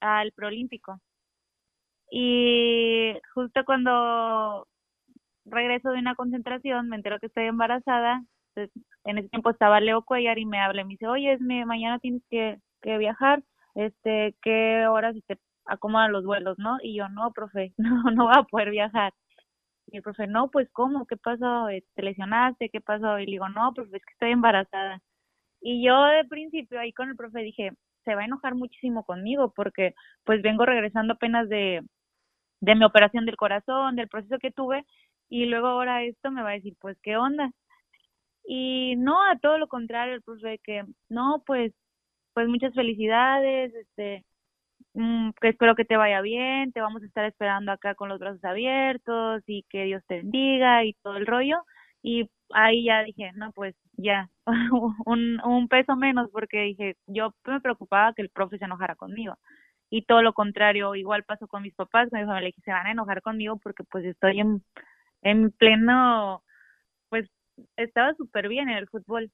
al 0.00 0.32
proolímpico. 0.32 1.00
Y 2.10 3.14
justo 3.34 3.64
cuando 3.64 4.66
regreso 5.44 5.90
de 5.90 6.00
una 6.00 6.14
concentración, 6.16 6.88
me 6.88 6.96
entero 6.96 7.18
que 7.20 7.26
estoy 7.26 7.46
embarazada. 7.46 8.24
En 9.04 9.18
ese 9.18 9.28
tiempo 9.30 9.50
estaba 9.50 9.80
Leo 9.80 10.02
Cuellar 10.02 10.38
y 10.38 10.46
me 10.46 10.60
habla 10.60 10.82
y 10.82 10.84
me 10.84 10.90
dice, 10.92 11.06
oye, 11.08 11.32
es 11.34 11.40
mañana 11.40 11.98
tienes 12.00 12.22
que, 12.30 12.58
que 12.82 12.98
viajar, 12.98 13.42
este, 13.74 14.36
¿qué 14.42 14.86
horas 14.88 15.16
te 15.26 15.38
acomodan 15.66 16.12
los 16.12 16.24
vuelos, 16.24 16.58
no? 16.58 16.78
Y 16.82 16.96
yo, 16.96 17.08
no, 17.08 17.32
profe, 17.32 17.72
no, 17.78 18.04
no 18.12 18.24
voy 18.26 18.34
a 18.36 18.42
poder 18.44 18.70
viajar. 18.70 19.12
Y 19.92 19.96
el 19.96 20.02
profe, 20.02 20.26
no, 20.26 20.50
pues 20.50 20.68
¿cómo? 20.72 21.06
¿Qué 21.06 21.16
pasó? 21.16 21.68
Eh, 21.68 21.84
¿Te 21.94 22.02
lesionaste? 22.02 22.70
¿Qué 22.70 22.80
pasó? 22.80 23.18
Y 23.18 23.26
le 23.26 23.32
digo, 23.32 23.48
no, 23.48 23.72
pues 23.74 23.88
es 23.92 24.04
que 24.04 24.12
estoy 24.12 24.30
embarazada. 24.32 25.00
Y 25.60 25.84
yo 25.84 26.04
de 26.06 26.24
principio 26.26 26.80
ahí 26.80 26.92
con 26.92 27.10
el 27.10 27.16
profe 27.16 27.40
dije, 27.40 27.72
se 28.04 28.14
va 28.14 28.22
a 28.22 28.24
enojar 28.26 28.54
muchísimo 28.54 29.04
conmigo 29.04 29.52
porque 29.54 29.94
pues 30.24 30.42
vengo 30.42 30.66
regresando 30.66 31.14
apenas 31.14 31.48
de, 31.48 31.82
de 32.60 32.74
mi 32.76 32.84
operación 32.84 33.26
del 33.26 33.36
corazón, 33.36 33.96
del 33.96 34.08
proceso 34.08 34.38
que 34.38 34.52
tuve 34.52 34.86
y 35.28 35.46
luego 35.46 35.68
ahora 35.68 36.04
esto 36.04 36.30
me 36.30 36.42
va 36.42 36.50
a 36.50 36.54
decir, 36.54 36.76
pues 36.80 36.98
¿qué 37.02 37.16
onda? 37.16 37.52
Y 38.44 38.96
no, 38.96 39.22
a 39.22 39.38
todo 39.38 39.58
lo 39.58 39.68
contrario, 39.68 40.14
el 40.14 40.22
profe 40.22 40.60
que 40.64 40.84
no, 41.08 41.42
pues 41.46 41.72
pues 42.34 42.48
muchas 42.48 42.74
felicidades, 42.74 43.74
este 43.74 44.24
mm, 44.94 45.30
que 45.40 45.48
espero 45.50 45.74
que 45.76 45.84
te 45.84 45.96
vaya 45.96 46.20
bien, 46.22 46.72
te 46.72 46.80
vamos 46.80 47.02
a 47.02 47.06
estar 47.06 47.24
esperando 47.26 47.72
acá 47.72 47.94
con 47.94 48.08
los 48.08 48.18
brazos 48.18 48.44
abiertos 48.44 49.42
y 49.46 49.64
que 49.70 49.84
Dios 49.84 50.02
te 50.06 50.16
bendiga 50.18 50.84
y 50.84 50.94
todo 51.02 51.16
el 51.16 51.26
rollo. 51.26 51.62
Y 52.02 52.30
ahí 52.54 52.84
ya 52.84 53.02
dije, 53.04 53.32
no, 53.34 53.52
pues 53.52 53.74
ya, 53.94 54.28
un, 55.06 55.40
un 55.44 55.68
peso 55.68 55.96
menos 55.96 56.30
porque 56.32 56.60
dije, 56.62 56.96
yo 57.06 57.34
me 57.46 57.60
preocupaba 57.60 58.14
que 58.14 58.22
el 58.22 58.30
profe 58.30 58.58
se 58.58 58.64
enojara 58.66 58.96
conmigo. 58.96 59.36
Y 59.90 60.02
todo 60.04 60.22
lo 60.22 60.32
contrario, 60.34 60.94
igual 60.94 61.24
pasó 61.24 61.48
con 61.48 61.62
mis 61.62 61.74
papás, 61.74 62.08
mi 62.12 62.24
familia, 62.24 62.52
que 62.52 62.62
se 62.62 62.72
van 62.72 62.86
a 62.86 62.92
enojar 62.92 63.22
conmigo 63.22 63.58
porque 63.62 63.84
pues 63.84 64.04
estoy 64.04 64.40
en, 64.40 64.62
en 65.22 65.50
pleno, 65.52 66.44
pues 67.10 67.28
estaba 67.76 68.14
súper 68.14 68.48
bien 68.48 68.68
en 68.70 68.78
el 68.78 68.88
fútbol. 68.88 69.30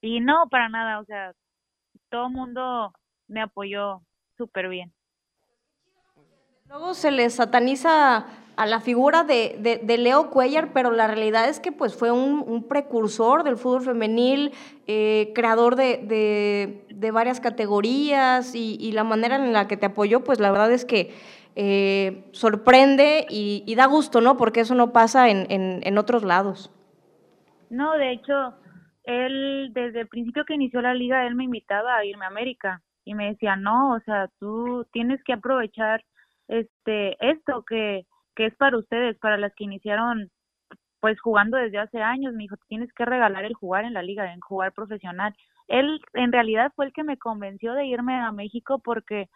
Y 0.00 0.20
no, 0.20 0.48
para 0.50 0.68
nada, 0.68 1.00
o 1.00 1.04
sea, 1.04 1.32
todo 2.10 2.26
el 2.28 2.32
mundo 2.34 2.92
me 3.28 3.42
apoyó 3.42 4.02
súper 4.38 4.68
bien. 4.68 4.92
Luego 6.68 6.94
se 6.94 7.10
le 7.10 7.28
sataniza 7.28 8.26
a 8.56 8.66
la 8.66 8.80
figura 8.80 9.24
de, 9.24 9.80
de, 9.82 9.98
Leo 9.98 10.30
Cuellar, 10.30 10.72
pero 10.72 10.90
la 10.90 11.06
realidad 11.06 11.48
es 11.48 11.60
que 11.60 11.72
pues 11.72 11.94
fue 11.94 12.10
un, 12.10 12.66
precursor 12.68 13.44
del 13.44 13.56
fútbol 13.56 13.82
femenil, 13.82 14.52
eh, 14.86 15.32
creador 15.34 15.76
de, 15.76 16.84
de, 16.88 17.10
varias 17.10 17.40
categorías 17.40 18.54
y, 18.54 18.92
la 18.92 19.04
manera 19.04 19.36
en 19.36 19.52
la 19.52 19.68
que 19.68 19.76
te 19.76 19.86
apoyó, 19.86 20.24
pues 20.24 20.40
la 20.40 20.50
verdad 20.50 20.72
es 20.72 20.84
que 20.84 21.14
eh, 21.56 22.24
sorprende 22.32 23.26
y, 23.30 23.74
da 23.76 23.86
gusto, 23.86 24.20
¿no? 24.20 24.36
Porque 24.36 24.60
eso 24.60 24.74
no 24.74 24.92
pasa 24.92 25.30
en, 25.30 25.46
en, 25.50 25.80
en 25.84 25.98
otros 25.98 26.24
lados. 26.24 26.70
No, 27.70 27.96
de 27.96 28.12
hecho, 28.12 28.54
él 29.04 29.70
desde 29.72 30.00
el 30.00 30.08
principio 30.08 30.44
que 30.44 30.54
inició 30.54 30.82
la 30.82 30.94
liga, 30.94 31.26
él 31.26 31.34
me 31.34 31.44
invitaba 31.44 31.96
a 31.96 32.04
irme 32.04 32.24
a 32.24 32.28
América 32.28 32.82
y 33.08 33.14
me 33.14 33.28
decía, 33.28 33.56
no, 33.56 33.94
o 33.94 34.00
sea, 34.00 34.28
tú 34.38 34.86
tienes 34.92 35.22
que 35.24 35.32
aprovechar 35.32 36.04
este 36.46 37.16
esto 37.26 37.64
que, 37.64 38.06
que 38.36 38.46
es 38.46 38.54
para 38.56 38.76
ustedes, 38.76 39.16
para 39.18 39.38
las 39.38 39.54
que 39.54 39.64
iniciaron 39.64 40.30
pues 41.00 41.18
jugando 41.20 41.56
desde 41.56 41.78
hace 41.78 42.02
años, 42.02 42.34
me 42.34 42.42
dijo, 42.42 42.56
tienes 42.68 42.92
que 42.92 43.06
regalar 43.06 43.44
el 43.44 43.54
jugar 43.54 43.84
en 43.86 43.94
la 43.94 44.02
liga, 44.02 44.30
en 44.30 44.40
jugar 44.40 44.72
profesional. 44.72 45.34
Él 45.68 46.02
en 46.12 46.32
realidad 46.32 46.70
fue 46.76 46.84
el 46.84 46.92
que 46.92 47.02
me 47.02 47.16
convenció 47.16 47.72
de 47.72 47.86
irme 47.86 48.14
a 48.20 48.30
México 48.30 48.78
porque 48.78 49.30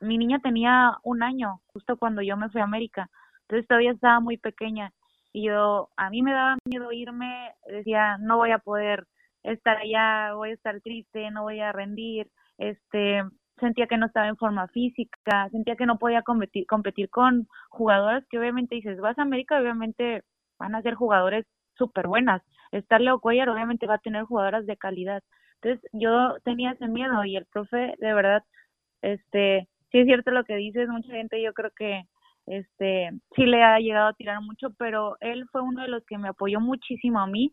mi 0.00 0.18
niña 0.18 0.38
tenía 0.38 0.96
un 1.02 1.24
año, 1.24 1.62
justo 1.72 1.96
cuando 1.96 2.22
yo 2.22 2.36
me 2.36 2.48
fui 2.50 2.60
a 2.60 2.64
América, 2.64 3.10
entonces 3.42 3.66
todavía 3.66 3.90
estaba 3.90 4.20
muy 4.20 4.36
pequeña. 4.36 4.92
Y 5.32 5.46
yo, 5.46 5.88
a 5.96 6.10
mí 6.10 6.22
me 6.22 6.32
daba 6.32 6.58
miedo 6.64 6.92
irme, 6.92 7.52
decía, 7.66 8.18
no 8.18 8.36
voy 8.36 8.52
a 8.52 8.58
poder 8.58 9.04
estar 9.42 9.78
allá, 9.78 10.34
voy 10.34 10.50
a 10.50 10.54
estar 10.54 10.80
triste, 10.80 11.30
no 11.32 11.42
voy 11.42 11.58
a 11.60 11.72
rendir, 11.72 12.30
este, 12.58 13.22
sentía 13.58 13.86
que 13.86 13.96
no 13.96 14.06
estaba 14.06 14.28
en 14.28 14.36
forma 14.36 14.68
física, 14.68 15.48
sentía 15.50 15.76
que 15.76 15.86
no 15.86 15.98
podía 15.98 16.22
competir, 16.22 16.66
competir 16.66 17.08
con 17.10 17.48
jugadoras 17.68 18.24
que 18.28 18.38
obviamente 18.38 18.74
dices, 18.74 19.00
vas 19.00 19.18
a 19.18 19.22
América, 19.22 19.60
obviamente 19.60 20.22
van 20.58 20.74
a 20.74 20.82
ser 20.82 20.94
jugadores 20.94 21.46
súper 21.74 22.06
buenas. 22.06 22.42
Estar 22.72 23.00
Leo 23.00 23.20
Cuellar 23.20 23.48
obviamente 23.48 23.86
va 23.86 23.94
a 23.94 23.98
tener 23.98 24.24
jugadoras 24.24 24.66
de 24.66 24.76
calidad. 24.76 25.22
Entonces 25.62 25.90
yo 25.92 26.36
tenía 26.44 26.72
ese 26.72 26.88
miedo 26.88 27.24
y 27.24 27.36
el 27.36 27.46
profe 27.46 27.94
de 27.98 28.14
verdad, 28.14 28.42
este, 29.02 29.68
sí 29.90 29.98
es 29.98 30.06
cierto 30.06 30.30
lo 30.30 30.44
que 30.44 30.56
dices, 30.56 30.88
mucha 30.88 31.12
gente 31.12 31.42
yo 31.42 31.52
creo 31.54 31.70
que 31.76 32.02
este 32.46 33.10
sí 33.34 33.44
le 33.46 33.62
ha 33.62 33.78
llegado 33.80 34.08
a 34.08 34.14
tirar 34.14 34.40
mucho, 34.40 34.70
pero 34.78 35.16
él 35.20 35.46
fue 35.50 35.62
uno 35.62 35.82
de 35.82 35.88
los 35.88 36.04
que 36.06 36.18
me 36.18 36.28
apoyó 36.28 36.60
muchísimo 36.60 37.20
a 37.20 37.26
mí 37.26 37.52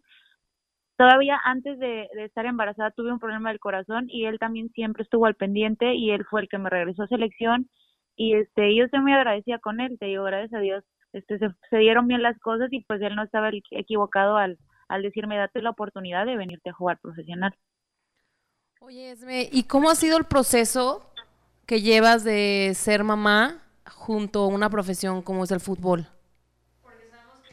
todavía 0.98 1.40
antes 1.44 1.80
de, 1.80 2.08
estar 2.18 2.46
embarazada 2.46 2.92
tuve 2.92 3.12
un 3.12 3.20
problema 3.20 3.50
del 3.50 3.60
corazón 3.60 4.06
y 4.10 4.26
él 4.26 4.40
también 4.40 4.70
siempre 4.72 5.04
estuvo 5.04 5.26
al 5.26 5.36
pendiente 5.36 5.94
y 5.96 6.12
él 6.12 6.26
fue 6.30 6.42
el 6.42 6.50
que 6.50 6.58
me 6.58 6.70
regresó 6.70 7.04
a 7.04 7.08
selección 7.08 7.70
y 8.16 8.36
este 8.36 8.76
yo 8.76 8.86
estoy 8.86 9.02
muy 9.02 9.14
agradecida 9.14 9.60
con 9.60 9.80
él, 9.80 9.98
te 10.00 10.06
digo, 10.06 10.24
gracias 10.24 10.54
a 10.54 10.60
Dios, 10.60 10.84
este 11.14 11.40
se, 11.40 11.78
dieron 11.78 12.08
bien 12.08 12.22
las 12.22 12.38
cosas 12.40 12.72
y 12.72 12.82
pues 12.82 13.02
él 13.02 13.16
no 13.16 13.24
estaba 13.24 13.50
equivocado 13.72 14.38
al, 14.38 14.58
al 14.88 15.02
decirme 15.02 15.38
date 15.38 15.62
la 15.62 15.72
oportunidad 15.72 16.26
de 16.26 16.38
venirte 16.38 16.70
a 16.70 16.74
jugar 16.74 17.00
profesional. 17.00 17.56
Oye, 18.80 19.12
Esme, 19.12 19.48
¿y 19.52 19.64
cómo 19.64 19.90
ha 19.90 19.96
sido 19.96 20.18
el 20.18 20.26
proceso 20.26 21.10
que 21.66 21.82
llevas 21.82 22.24
de 22.24 22.72
ser 22.76 23.04
mamá 23.04 23.64
junto 23.90 24.44
a 24.44 24.48
una 24.48 24.70
profesión 24.70 25.22
como 25.22 25.44
es 25.46 25.52
el 25.52 25.62
fútbol? 25.62 26.08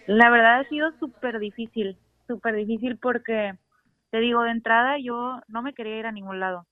La 0.07 0.29
verdad 0.29 0.61
ha 0.61 0.69
sido 0.69 0.91
súper 0.99 1.39
difícil 1.39 1.97
súper 2.31 2.55
difícil 2.55 2.99
porque, 2.99 3.55
te 4.11 4.21
digo, 4.21 4.43
de 4.43 4.53
entrada 4.53 4.99
yo 4.99 5.41
no 5.49 5.63
me 5.63 5.75
quería 5.75 5.99
ir 5.99 6.07
a 6.07 6.13
ningún 6.13 6.39
lado. 6.41 6.67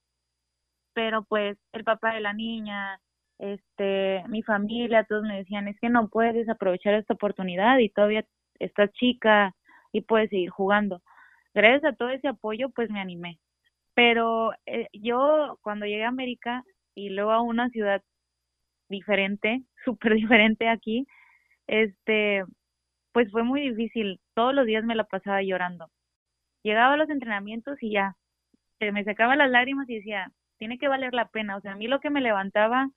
Pero 0.93 1.23
pues 1.23 1.57
el 1.73 1.83
papá 1.83 2.13
de 2.13 2.21
la 2.21 2.33
niña, 2.33 2.99
este, 3.39 4.23
mi 4.29 4.41
familia, 4.43 5.05
todos 5.05 5.23
me 5.23 5.37
decían, 5.37 5.67
es 5.67 5.79
que 5.79 5.89
no 5.89 6.09
puedes 6.09 6.47
aprovechar 6.49 6.93
esta 6.93 7.13
oportunidad 7.13 7.77
y 7.79 7.89
todavía 7.89 8.25
estás 8.59 8.91
chica 8.93 9.53
y 9.91 10.01
puedes 10.01 10.29
seguir 10.29 10.49
jugando. 10.49 11.01
Gracias 11.53 11.93
a 11.93 11.95
todo 11.95 12.09
ese 12.09 12.29
apoyo, 12.29 12.69
pues 12.69 12.89
me 12.89 13.01
animé. 13.01 13.39
Pero 13.95 14.53
eh, 14.65 14.87
yo 14.93 15.57
cuando 15.61 15.85
llegué 15.85 16.05
a 16.05 16.09
América 16.09 16.63
y 16.95 17.09
luego 17.09 17.31
a 17.31 17.41
una 17.41 17.69
ciudad 17.69 18.01
diferente, 18.89 19.63
súper 19.85 20.13
diferente 20.15 20.69
aquí, 20.69 21.07
este, 21.67 22.45
pues 23.13 23.31
fue 23.31 23.43
muy 23.43 23.61
difícil. 23.61 24.19
Todos 24.35 24.53
los 24.53 24.65
días 24.65 24.83
me 24.83 24.95
la 24.95 25.05
pasaba 25.05 25.41
llorando. 25.43 25.89
Llegaba 26.63 26.93
a 26.95 26.97
los 26.97 27.09
entrenamientos 27.09 27.81
y 27.81 27.91
ya, 27.91 28.15
se 28.79 28.91
me 28.91 29.03
sacaba 29.03 29.35
las 29.35 29.49
lágrimas 29.51 29.89
y 29.89 29.95
decía, 29.97 30.31
tiene 30.57 30.77
que 30.79 30.87
valer 30.87 31.13
la 31.13 31.27
pena. 31.29 31.57
O 31.57 31.61
sea, 31.61 31.73
a 31.73 31.75
mí 31.75 31.87
lo 31.87 31.99
que 31.99 32.09
me 32.09 32.21
levantaba 32.21 32.89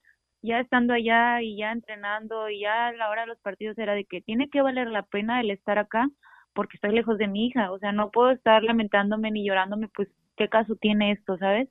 ya 0.42 0.60
estando 0.60 0.94
allá 0.94 1.40
y 1.42 1.56
ya 1.56 1.72
entrenando 1.72 2.48
y 2.50 2.60
ya 2.60 2.88
a 2.88 2.92
la 2.92 3.10
hora 3.10 3.22
de 3.22 3.28
los 3.28 3.40
partidos 3.40 3.78
era 3.78 3.94
de 3.94 4.04
que 4.04 4.20
tiene 4.22 4.48
que 4.50 4.62
valer 4.62 4.88
la 4.88 5.04
pena 5.04 5.40
el 5.40 5.50
estar 5.50 5.78
acá 5.78 6.08
porque 6.54 6.76
estoy 6.76 6.92
lejos 6.94 7.18
de 7.18 7.28
mi 7.28 7.46
hija. 7.46 7.72
O 7.72 7.78
sea, 7.78 7.92
no 7.92 8.10
puedo 8.10 8.30
estar 8.32 8.62
lamentándome 8.62 9.30
ni 9.30 9.44
llorándome, 9.46 9.88
pues, 9.94 10.08
¿qué 10.36 10.48
caso 10.48 10.76
tiene 10.76 11.12
esto, 11.12 11.38
sabes? 11.38 11.68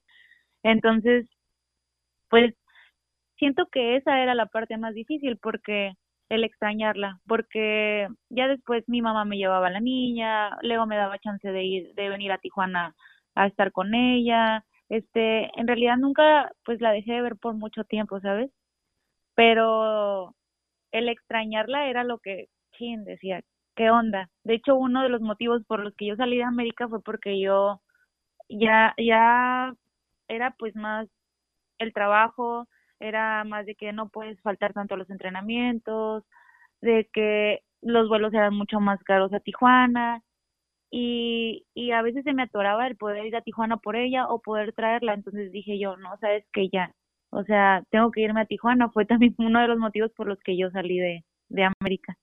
Entonces, 0.63 1.27
pues, 2.29 2.53
siento 3.38 3.67
que 3.71 3.98
esa 3.98 4.21
era 4.21 4.36
la 4.36 4.48
parte 4.48 4.77
más 4.77 4.93
difícil 4.95 5.38
porque 5.38 5.93
el 6.31 6.45
extrañarla, 6.45 7.19
porque 7.27 8.07
ya 8.29 8.47
después 8.47 8.88
mi 8.88 9.01
mamá 9.01 9.25
me 9.25 9.38
llevaba 9.38 9.67
a 9.67 9.71
la 9.71 9.81
niña, 9.81 10.57
luego 10.61 10.85
me 10.85 10.95
daba 10.95 11.19
chance 11.19 11.51
de 11.51 11.63
ir, 11.63 11.93
de 11.95 12.07
venir 12.09 12.31
a 12.31 12.38
Tijuana 12.38 12.95
a 13.35 13.47
estar 13.47 13.73
con 13.73 13.93
ella, 13.93 14.63
este, 14.88 15.50
en 15.59 15.67
realidad 15.67 15.97
nunca 15.97 16.50
pues 16.63 16.79
la 16.79 16.91
dejé 16.93 17.13
de 17.13 17.21
ver 17.21 17.35
por 17.38 17.55
mucho 17.55 17.83
tiempo, 17.83 18.21
¿sabes? 18.21 18.50
Pero 19.35 20.35
el 20.91 21.09
extrañarla 21.09 21.88
era 21.89 22.03
lo 22.05 22.19
que, 22.19 22.47
chin, 22.73 23.03
decía, 23.05 23.41
¿qué 23.75 23.89
onda? 23.91 24.29
De 24.45 24.55
hecho, 24.55 24.75
uno 24.75 25.03
de 25.03 25.09
los 25.09 25.21
motivos 25.21 25.63
por 25.65 25.81
los 25.81 25.93
que 25.95 26.07
yo 26.07 26.15
salí 26.15 26.38
de 26.38 26.43
América 26.43 26.88
fue 26.88 27.01
porque 27.03 27.41
yo 27.41 27.81
ya, 28.50 28.93
ya 28.97 29.73
era 30.29 30.51
pues 30.59 30.75
más 30.75 31.09
el 31.79 31.93
trabajo, 31.93 32.67
era 33.01 33.43
más 33.43 33.65
de 33.65 33.75
que 33.75 33.91
no 33.93 34.10
puedes 34.10 34.39
faltar 34.41 34.74
tanto 34.74 34.96
a 34.96 34.98
los 34.98 35.10
entrenamientos, 35.10 36.24
de 36.81 37.10
que 37.13 37.63
los 37.81 38.08
vuelos 38.10 38.34
eran 38.34 38.55
mucho 38.55 38.79
más 38.79 39.03
caros 39.03 39.34
a 39.34 39.39
Tijuana 39.39 40.24
y, 40.91 41.65
y 41.74 41.91
a 41.91 42.01
veces 42.01 42.24
se 42.24 42.34
me 42.34 42.43
atoraba 42.43 42.88
el 42.88 42.98
poder 42.98 43.25
ir 43.25 43.36
a 43.36 43.41
Tijuana 43.41 43.77
por 43.77 43.96
ella 43.96 44.27
o 44.27 44.41
poder 44.41 44.74
traerla, 44.74 45.13
entonces 45.13 45.51
dije 45.51 45.79
yo, 45.79 45.98
no, 45.98 46.17
sabes 46.20 46.46
que 46.53 46.70
ya, 46.70 46.93
o 47.31 47.43
sea, 47.43 47.84
tengo 47.89 48.12
que 48.12 48.22
irme 48.22 48.41
a 48.41 48.46
Tijuana, 48.46 48.89
fue 48.89 49.05
también 49.05 49.36
uno 49.39 49.62
de 49.62 49.67
los 49.67 49.79
motivos 49.79 50.12
por 50.13 50.27
los 50.27 50.39
que 50.39 50.58
yo 50.58 50.70
salí 50.72 51.00
de, 51.00 51.25
de 51.50 51.63
América. 51.79 52.17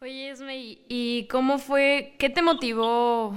Oye, 0.00 0.30
Esme, 0.30 0.56
¿y 0.88 1.26
cómo 1.28 1.58
fue, 1.58 2.14
qué 2.18 2.28
te 2.28 2.42
motivó, 2.42 3.34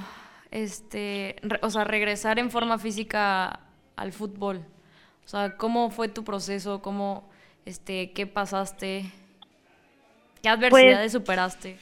este, 0.52 1.38
o 1.62 1.70
sea, 1.70 1.86
regresar 1.86 2.40
en 2.40 2.52
forma 2.52 2.78
física 2.78 3.62
al 3.96 4.12
fútbol? 4.12 4.66
O 5.28 5.30
sea, 5.30 5.58
¿cómo 5.58 5.90
fue 5.90 6.08
tu 6.08 6.24
proceso? 6.24 6.82
¿Cómo, 6.82 7.30
este, 7.66 8.14
qué 8.14 8.26
pasaste? 8.26 9.12
¿Qué 10.42 10.48
adversidades 10.48 11.00
pues 11.00 11.12
superaste? 11.12 11.78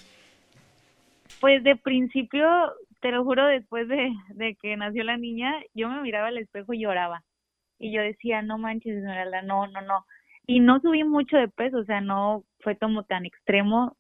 Pues 1.39 1.63
de 1.63 1.75
principio, 1.75 2.47
te 3.01 3.11
lo 3.11 3.23
juro, 3.23 3.45
después 3.45 3.87
de, 3.87 4.11
de, 4.29 4.55
que 4.55 4.75
nació 4.77 5.03
la 5.03 5.17
niña, 5.17 5.53
yo 5.75 5.89
me 5.89 6.01
miraba 6.01 6.29
al 6.29 6.39
espejo 6.39 6.73
y 6.73 6.79
lloraba. 6.79 7.21
Y 7.77 7.91
yo 7.91 8.01
decía, 8.01 8.41
no 8.41 8.57
manches, 8.57 8.97
Esmeralda, 8.97 9.43
no, 9.43 9.67
no, 9.67 9.81
no. 9.81 10.07
Y 10.47 10.59
no 10.59 10.79
subí 10.79 11.03
mucho 11.03 11.37
de 11.37 11.47
peso, 11.47 11.77
o 11.77 11.85
sea, 11.85 12.01
no 12.01 12.45
fue 12.61 12.79
como 12.79 13.03
tan 13.03 13.27
extremo, 13.27 13.95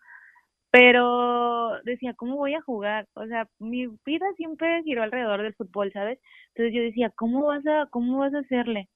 pero 0.71 1.83
decía, 1.83 2.15
¿cómo 2.15 2.37
voy 2.37 2.55
a 2.55 2.63
jugar? 2.63 3.07
O 3.13 3.27
sea, 3.27 3.47
mi 3.59 3.85
vida 4.07 4.25
siempre 4.37 4.81
giró 4.81 5.03
alrededor 5.03 5.43
del 5.43 5.53
fútbol, 5.53 5.91
¿sabes? 5.93 6.17
Entonces 6.55 6.73
yo 6.73 6.81
decía, 6.81 7.11
¿cómo 7.15 7.45
vas 7.45 7.63
a, 7.67 7.85
cómo 7.91 8.17
vas 8.17 8.33
a 8.33 8.39
hacerle? 8.39 8.89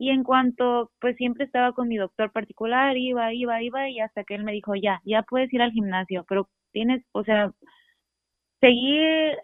Y 0.00 0.08
en 0.08 0.24
cuanto, 0.24 0.90
pues 0.98 1.14
siempre 1.16 1.44
estaba 1.44 1.74
con 1.74 1.86
mi 1.88 1.98
doctor 1.98 2.32
particular, 2.32 2.96
iba, 2.96 3.34
iba, 3.34 3.62
iba, 3.62 3.90
y 3.90 4.00
hasta 4.00 4.24
que 4.24 4.34
él 4.34 4.44
me 4.44 4.52
dijo, 4.52 4.74
ya, 4.74 5.02
ya 5.04 5.22
puedes 5.24 5.52
ir 5.52 5.60
al 5.60 5.72
gimnasio, 5.72 6.24
pero 6.26 6.48
tienes, 6.72 7.04
o 7.12 7.22
sea, 7.22 7.52
seguir 8.60 9.36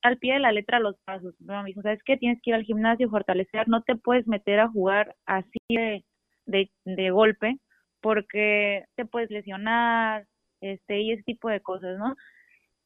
al 0.00 0.16
pie 0.16 0.34
de 0.34 0.40
la 0.40 0.52
letra 0.52 0.80
los 0.80 0.96
pasos. 1.04 1.34
Me 1.40 1.64
dijo, 1.64 1.82
¿sabes 1.82 2.00
qué? 2.02 2.16
Tienes 2.16 2.40
que 2.42 2.48
ir 2.48 2.54
al 2.54 2.64
gimnasio, 2.64 3.10
fortalecer, 3.10 3.68
no 3.68 3.82
te 3.82 3.94
puedes 3.94 4.26
meter 4.26 4.60
a 4.60 4.68
jugar 4.68 5.16
así 5.26 5.58
de, 5.68 6.02
de, 6.46 6.70
de 6.86 7.10
golpe 7.10 7.58
porque 8.00 8.84
te 8.96 9.04
puedes 9.04 9.30
lesionar, 9.30 10.26
este, 10.62 11.00
y 11.02 11.12
ese 11.12 11.24
tipo 11.24 11.50
de 11.50 11.60
cosas, 11.60 11.98
¿no? 11.98 12.16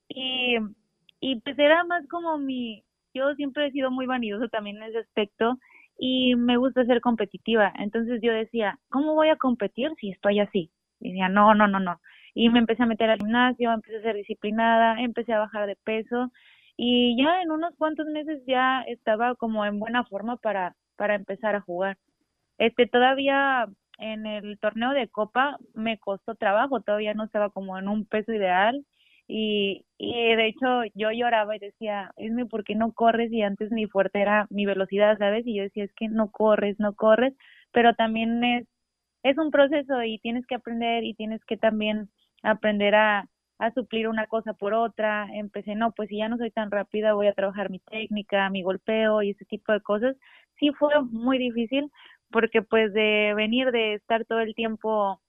Y, 0.09 0.57
y 1.21 1.41
pues 1.43 1.57
era 1.61 1.85
más 1.85 2.09
como 2.09 2.39
mi, 2.39 2.83
yo 3.15 3.37
siempre 3.37 3.69
he 3.69 3.71
sido 3.71 3.93
muy 3.93 4.07
vanidoso 4.07 4.49
también 4.49 4.79
en 4.79 4.85
ese 4.85 4.99
aspecto 4.99 5.61
y 5.99 6.35
me 6.37 6.57
gusta 6.57 6.85
ser 6.85 7.01
competitiva. 7.01 7.73
Entonces 7.79 8.21
yo 8.23 8.33
decía, 8.33 8.79
¿cómo 8.91 9.15
voy 9.15 9.29
a 9.29 9.37
competir 9.37 9.91
si 10.01 10.11
estoy 10.11 10.41
así? 10.41 10.71
Y 11.01 11.11
decía, 11.11 11.29
no, 11.29 11.55
no, 11.55 11.69
no, 11.69 11.81
no. 11.81 12.01
Y 12.35 12.49
me 12.51 12.59
empecé 12.59 12.83
a 12.83 12.87
meter 12.87 13.11
al 13.11 13.19
gimnasio, 13.19 13.73
empecé 13.73 13.99
a 13.99 14.03
ser 14.03 14.17
disciplinada, 14.17 15.01
empecé 15.01 15.33
a 15.33 15.39
bajar 15.39 15.67
de 15.67 15.77
peso 15.77 16.33
y 16.77 17.17
ya 17.23 17.43
en 17.43 17.51
unos 17.53 17.75
cuantos 17.77 18.07
meses 18.07 18.43
ya 18.47 18.83
estaba 18.83 19.35
como 19.37 19.65
en 19.65 19.79
buena 19.79 20.05
forma 20.05 20.37
para, 20.37 20.77
para 20.97 21.15
empezar 21.15 21.55
a 21.55 21.61
jugar. 21.61 21.99
Este, 22.59 22.87
todavía 22.87 23.67
en 23.99 24.27
el 24.27 24.59
torneo 24.59 24.91
de 24.91 25.09
copa 25.09 25.59
me 25.75 25.99
costó 25.99 26.35
trabajo, 26.35 26.81
todavía 26.81 27.15
no 27.15 27.25
estaba 27.25 27.51
como 27.51 27.79
en 27.79 27.89
un 27.89 28.07
peso 28.07 28.33
ideal 28.33 28.85
y, 29.29 29.85
y 29.99 30.35
de 30.37 30.47
hecho 30.49 30.67
yo 30.95 31.11
lloraba 31.13 31.57
y 31.57 31.59
decía, 31.61 32.13
Esme, 32.17 32.47
¿por 32.47 32.65
qué 32.65 32.75
no 32.75 32.93
corres? 32.93 33.33
Y 33.33 33.43
antes 33.43 33.71
mi 33.73 33.87
fuerte 33.87 34.21
era 34.23 34.47
mi 34.51 34.67
velocidad, 34.67 35.19
¿sabes? 35.19 35.47
Y 35.47 35.57
yo 35.57 35.63
decía, 35.65 35.85
es 35.85 35.93
que 35.95 36.09
no 36.09 36.31
corres, 36.31 36.79
no 36.81 36.95
corres, 36.95 37.35
pero 37.73 37.95
también 37.95 38.43
es, 38.45 38.67
es 39.23 39.39
un 39.39 39.51
proceso 39.51 40.03
y 40.05 40.19
tienes 40.19 40.47
que 40.47 40.55
aprender 40.57 41.05
y 41.05 41.15
tienes 41.15 41.45
que 41.47 41.57
también 41.57 42.11
aprender 42.43 42.95
a, 42.95 43.29
a 43.59 43.73
suplir 43.73 44.09
una 44.09 44.27
cosa 44.27 44.53
por 44.55 44.75
otra. 44.75 45.27
Empecé, 45.35 45.75
no, 45.75 45.93
pues 45.93 46.09
si 46.11 46.19
ya 46.19 46.29
no 46.29 46.37
soy 46.39 46.51
tan 46.51 46.71
rápida, 46.71 47.15
voy 47.15 47.27
a 47.29 47.35
trabajar 47.35 47.71
mi 47.71 47.79
técnica, 47.81 48.51
mi 48.51 48.63
golpeo 48.63 49.23
y 49.23 49.31
ese 49.31 49.45
tipo 49.47 49.73
de 49.73 49.81
cosas. 49.81 50.17
Sí 50.59 50.71
fue 50.79 50.93
muy 51.05 51.39
difícil 51.39 51.91
porque 52.31 52.63
pues 52.63 52.93
de 52.93 53.33
venir 53.37 53.71
de 53.71 53.95
estar 53.95 54.25
todo 54.27 54.41
el 54.41 54.55
tiempo 54.55 55.21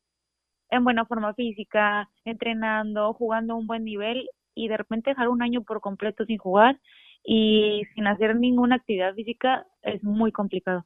en 0.69 0.83
buena 0.83 1.05
forma 1.05 1.33
física, 1.33 2.09
entrenando, 2.23 3.13
jugando 3.13 3.53
a 3.53 3.57
un 3.57 3.67
buen 3.67 3.83
nivel 3.83 4.29
y 4.53 4.67
de 4.67 4.77
repente 4.77 5.11
dejar 5.11 5.29
un 5.29 5.41
año 5.41 5.63
por 5.63 5.81
completo 5.81 6.25
sin 6.25 6.37
jugar 6.37 6.79
y 7.23 7.83
sin 7.93 8.07
hacer 8.07 8.35
ninguna 8.35 8.75
actividad 8.75 9.13
física 9.13 9.65
es 9.81 10.03
muy 10.03 10.31
complicado. 10.31 10.83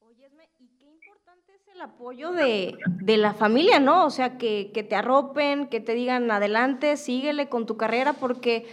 Oye, 0.00 0.28
¿y 0.58 0.68
qué 0.78 0.84
importante 0.86 1.54
es 1.54 1.74
el 1.74 1.80
apoyo 1.80 2.32
de, 2.32 2.76
de 3.00 3.16
la 3.16 3.34
familia, 3.34 3.80
no? 3.80 4.04
O 4.04 4.10
sea, 4.10 4.38
que, 4.38 4.70
que 4.72 4.82
te 4.82 4.96
arropen, 4.96 5.68
que 5.68 5.80
te 5.80 5.94
digan 5.94 6.30
adelante, 6.30 6.96
síguele 6.96 7.48
con 7.48 7.66
tu 7.66 7.76
carrera, 7.76 8.14
porque 8.14 8.66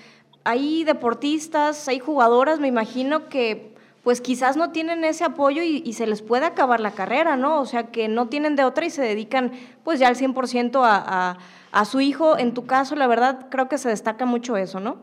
hay 0.43 0.83
deportistas, 0.83 1.88
hay 1.88 2.00
jugadoras, 2.00 2.59
me 2.59 2.67
imagino 2.67 3.29
que 3.29 3.75
pues 4.09 4.21
quizás 4.21 4.57
no 4.57 4.71
tienen 4.71 5.03
ese 5.03 5.23
apoyo 5.23 5.61
y, 5.61 5.93
se 5.93 6.07
les 6.07 6.23
puede 6.23 6.47
acabar 6.47 6.79
la 6.79 6.95
carrera, 6.95 7.35
¿no? 7.35 7.61
O 7.61 7.65
sea, 7.65 7.91
que 7.91 8.07
no 8.07 8.27
tienen 8.27 8.55
de 8.55 8.63
otra 8.63 8.87
y 8.87 8.89
se 8.89 9.03
dedican 9.03 9.51
pues 9.83 9.99
ya 9.99 10.07
al 10.07 10.15
100% 10.15 10.83
a, 10.83 10.97
a, 10.97 11.37
a 11.71 11.85
su 11.85 12.01
hijo. 12.01 12.35
En 12.35 12.55
tu 12.55 12.65
caso, 12.65 12.95
la 12.95 13.05
verdad, 13.05 13.49
creo 13.51 13.69
que 13.69 13.77
se 13.77 13.87
destaca 13.87 14.25
mucho 14.25 14.57
eso, 14.57 14.79
¿no? 14.79 14.97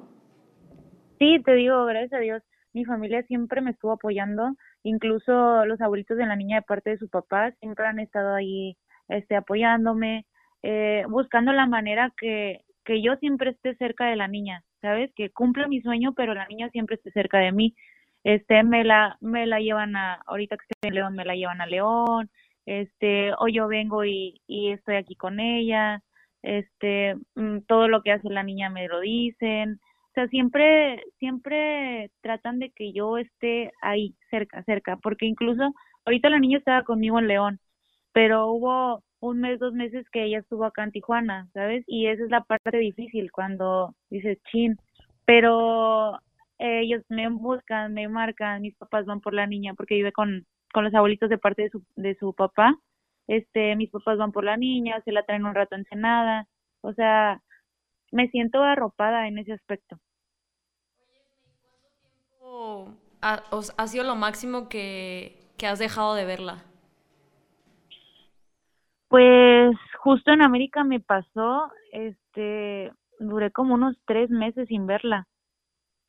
Sí, 1.20 1.40
te 1.44 1.54
digo, 1.54 1.84
gracias 1.84 2.14
a 2.14 2.18
Dios, 2.18 2.42
mi 2.72 2.84
familia 2.84 3.22
siempre 3.28 3.60
me 3.60 3.70
estuvo 3.70 3.92
apoyando, 3.92 4.56
incluso 4.82 5.64
los 5.66 5.80
abuelitos 5.80 6.16
de 6.16 6.26
la 6.26 6.34
niña 6.34 6.56
de 6.56 6.62
parte 6.62 6.90
de 6.90 6.98
su 6.98 7.08
papá 7.08 7.52
siempre 7.60 7.86
han 7.86 8.00
estado 8.00 8.34
ahí 8.34 8.76
este, 9.06 9.36
apoyándome, 9.36 10.26
eh, 10.64 11.04
buscando 11.08 11.52
la 11.52 11.66
manera 11.68 12.12
que, 12.20 12.62
que 12.84 13.00
yo 13.02 13.14
siempre 13.20 13.50
esté 13.50 13.76
cerca 13.76 14.06
de 14.06 14.16
la 14.16 14.26
niña, 14.26 14.64
¿sabes? 14.80 15.12
Que 15.14 15.30
cumpla 15.30 15.68
mi 15.68 15.80
sueño, 15.80 16.12
pero 16.12 16.34
la 16.34 16.48
niña 16.48 16.70
siempre 16.70 16.96
esté 16.96 17.12
cerca 17.12 17.38
de 17.38 17.52
mí 17.52 17.76
este 18.26 18.64
me 18.64 18.82
la 18.82 19.16
me 19.20 19.46
la 19.46 19.60
llevan 19.60 19.94
a 19.94 20.14
ahorita 20.26 20.56
que 20.56 20.64
estoy 20.68 20.88
en 20.88 20.94
León 20.96 21.14
me 21.14 21.24
la 21.24 21.36
llevan 21.36 21.60
a 21.60 21.66
León 21.66 22.28
este 22.66 23.32
o 23.38 23.46
yo 23.46 23.68
vengo 23.68 24.04
y, 24.04 24.42
y 24.48 24.72
estoy 24.72 24.96
aquí 24.96 25.14
con 25.14 25.38
ella 25.38 26.02
este 26.42 27.14
mm, 27.36 27.60
todo 27.68 27.86
lo 27.86 28.02
que 28.02 28.10
hace 28.10 28.28
la 28.28 28.42
niña 28.42 28.68
me 28.68 28.88
lo 28.88 28.98
dicen 29.00 29.80
o 30.10 30.12
sea 30.14 30.26
siempre 30.28 31.04
siempre 31.20 32.10
tratan 32.20 32.58
de 32.58 32.70
que 32.70 32.92
yo 32.92 33.16
esté 33.16 33.70
ahí 33.80 34.16
cerca 34.28 34.64
cerca 34.64 34.96
porque 34.96 35.26
incluso 35.26 35.72
ahorita 36.04 36.28
la 36.28 36.40
niña 36.40 36.58
estaba 36.58 36.82
conmigo 36.82 37.20
en 37.20 37.28
León 37.28 37.60
pero 38.12 38.50
hubo 38.50 39.04
un 39.20 39.38
mes 39.40 39.60
dos 39.60 39.72
meses 39.72 40.04
que 40.10 40.24
ella 40.24 40.40
estuvo 40.40 40.64
acá 40.64 40.82
en 40.82 40.90
Tijuana 40.90 41.48
sabes 41.54 41.84
y 41.86 42.08
esa 42.08 42.24
es 42.24 42.30
la 42.30 42.42
parte 42.42 42.76
difícil 42.76 43.30
cuando 43.30 43.94
dices 44.10 44.38
chin 44.50 44.76
pero 45.26 46.18
ellos 46.58 47.02
me 47.08 47.28
buscan, 47.28 47.92
me 47.92 48.08
marcan, 48.08 48.62
mis 48.62 48.76
papás 48.76 49.04
van 49.06 49.20
por 49.20 49.34
la 49.34 49.46
niña 49.46 49.74
porque 49.74 49.94
vive 49.94 50.12
con, 50.12 50.46
con 50.72 50.84
los 50.84 50.94
abuelitos 50.94 51.28
de 51.28 51.38
parte 51.38 51.62
de 51.62 51.70
su, 51.70 51.84
de 51.96 52.16
su 52.16 52.34
papá. 52.34 52.78
Este, 53.26 53.76
mis 53.76 53.90
papás 53.90 54.18
van 54.18 54.32
por 54.32 54.44
la 54.44 54.56
niña, 54.56 55.00
se 55.04 55.12
la 55.12 55.24
traen 55.24 55.44
un 55.44 55.54
rato 55.54 55.74
encenada. 55.74 56.46
O 56.80 56.92
sea, 56.92 57.42
me 58.12 58.28
siento 58.28 58.62
arropada 58.62 59.28
en 59.28 59.38
ese 59.38 59.52
aspecto. 59.52 59.98
¿Cuánto 62.38 62.96
ha, 63.20 63.42
ha 63.76 63.86
sido 63.86 64.04
lo 64.04 64.14
máximo 64.14 64.68
que, 64.68 65.50
que 65.58 65.66
has 65.66 65.78
dejado 65.78 66.14
de 66.14 66.24
verla? 66.24 66.64
Pues 69.08 69.76
justo 69.98 70.32
en 70.32 70.42
América 70.42 70.84
me 70.84 71.00
pasó, 71.00 71.70
este, 71.92 72.92
duré 73.18 73.50
como 73.50 73.74
unos 73.74 73.96
tres 74.06 74.30
meses 74.30 74.68
sin 74.68 74.86
verla 74.86 75.26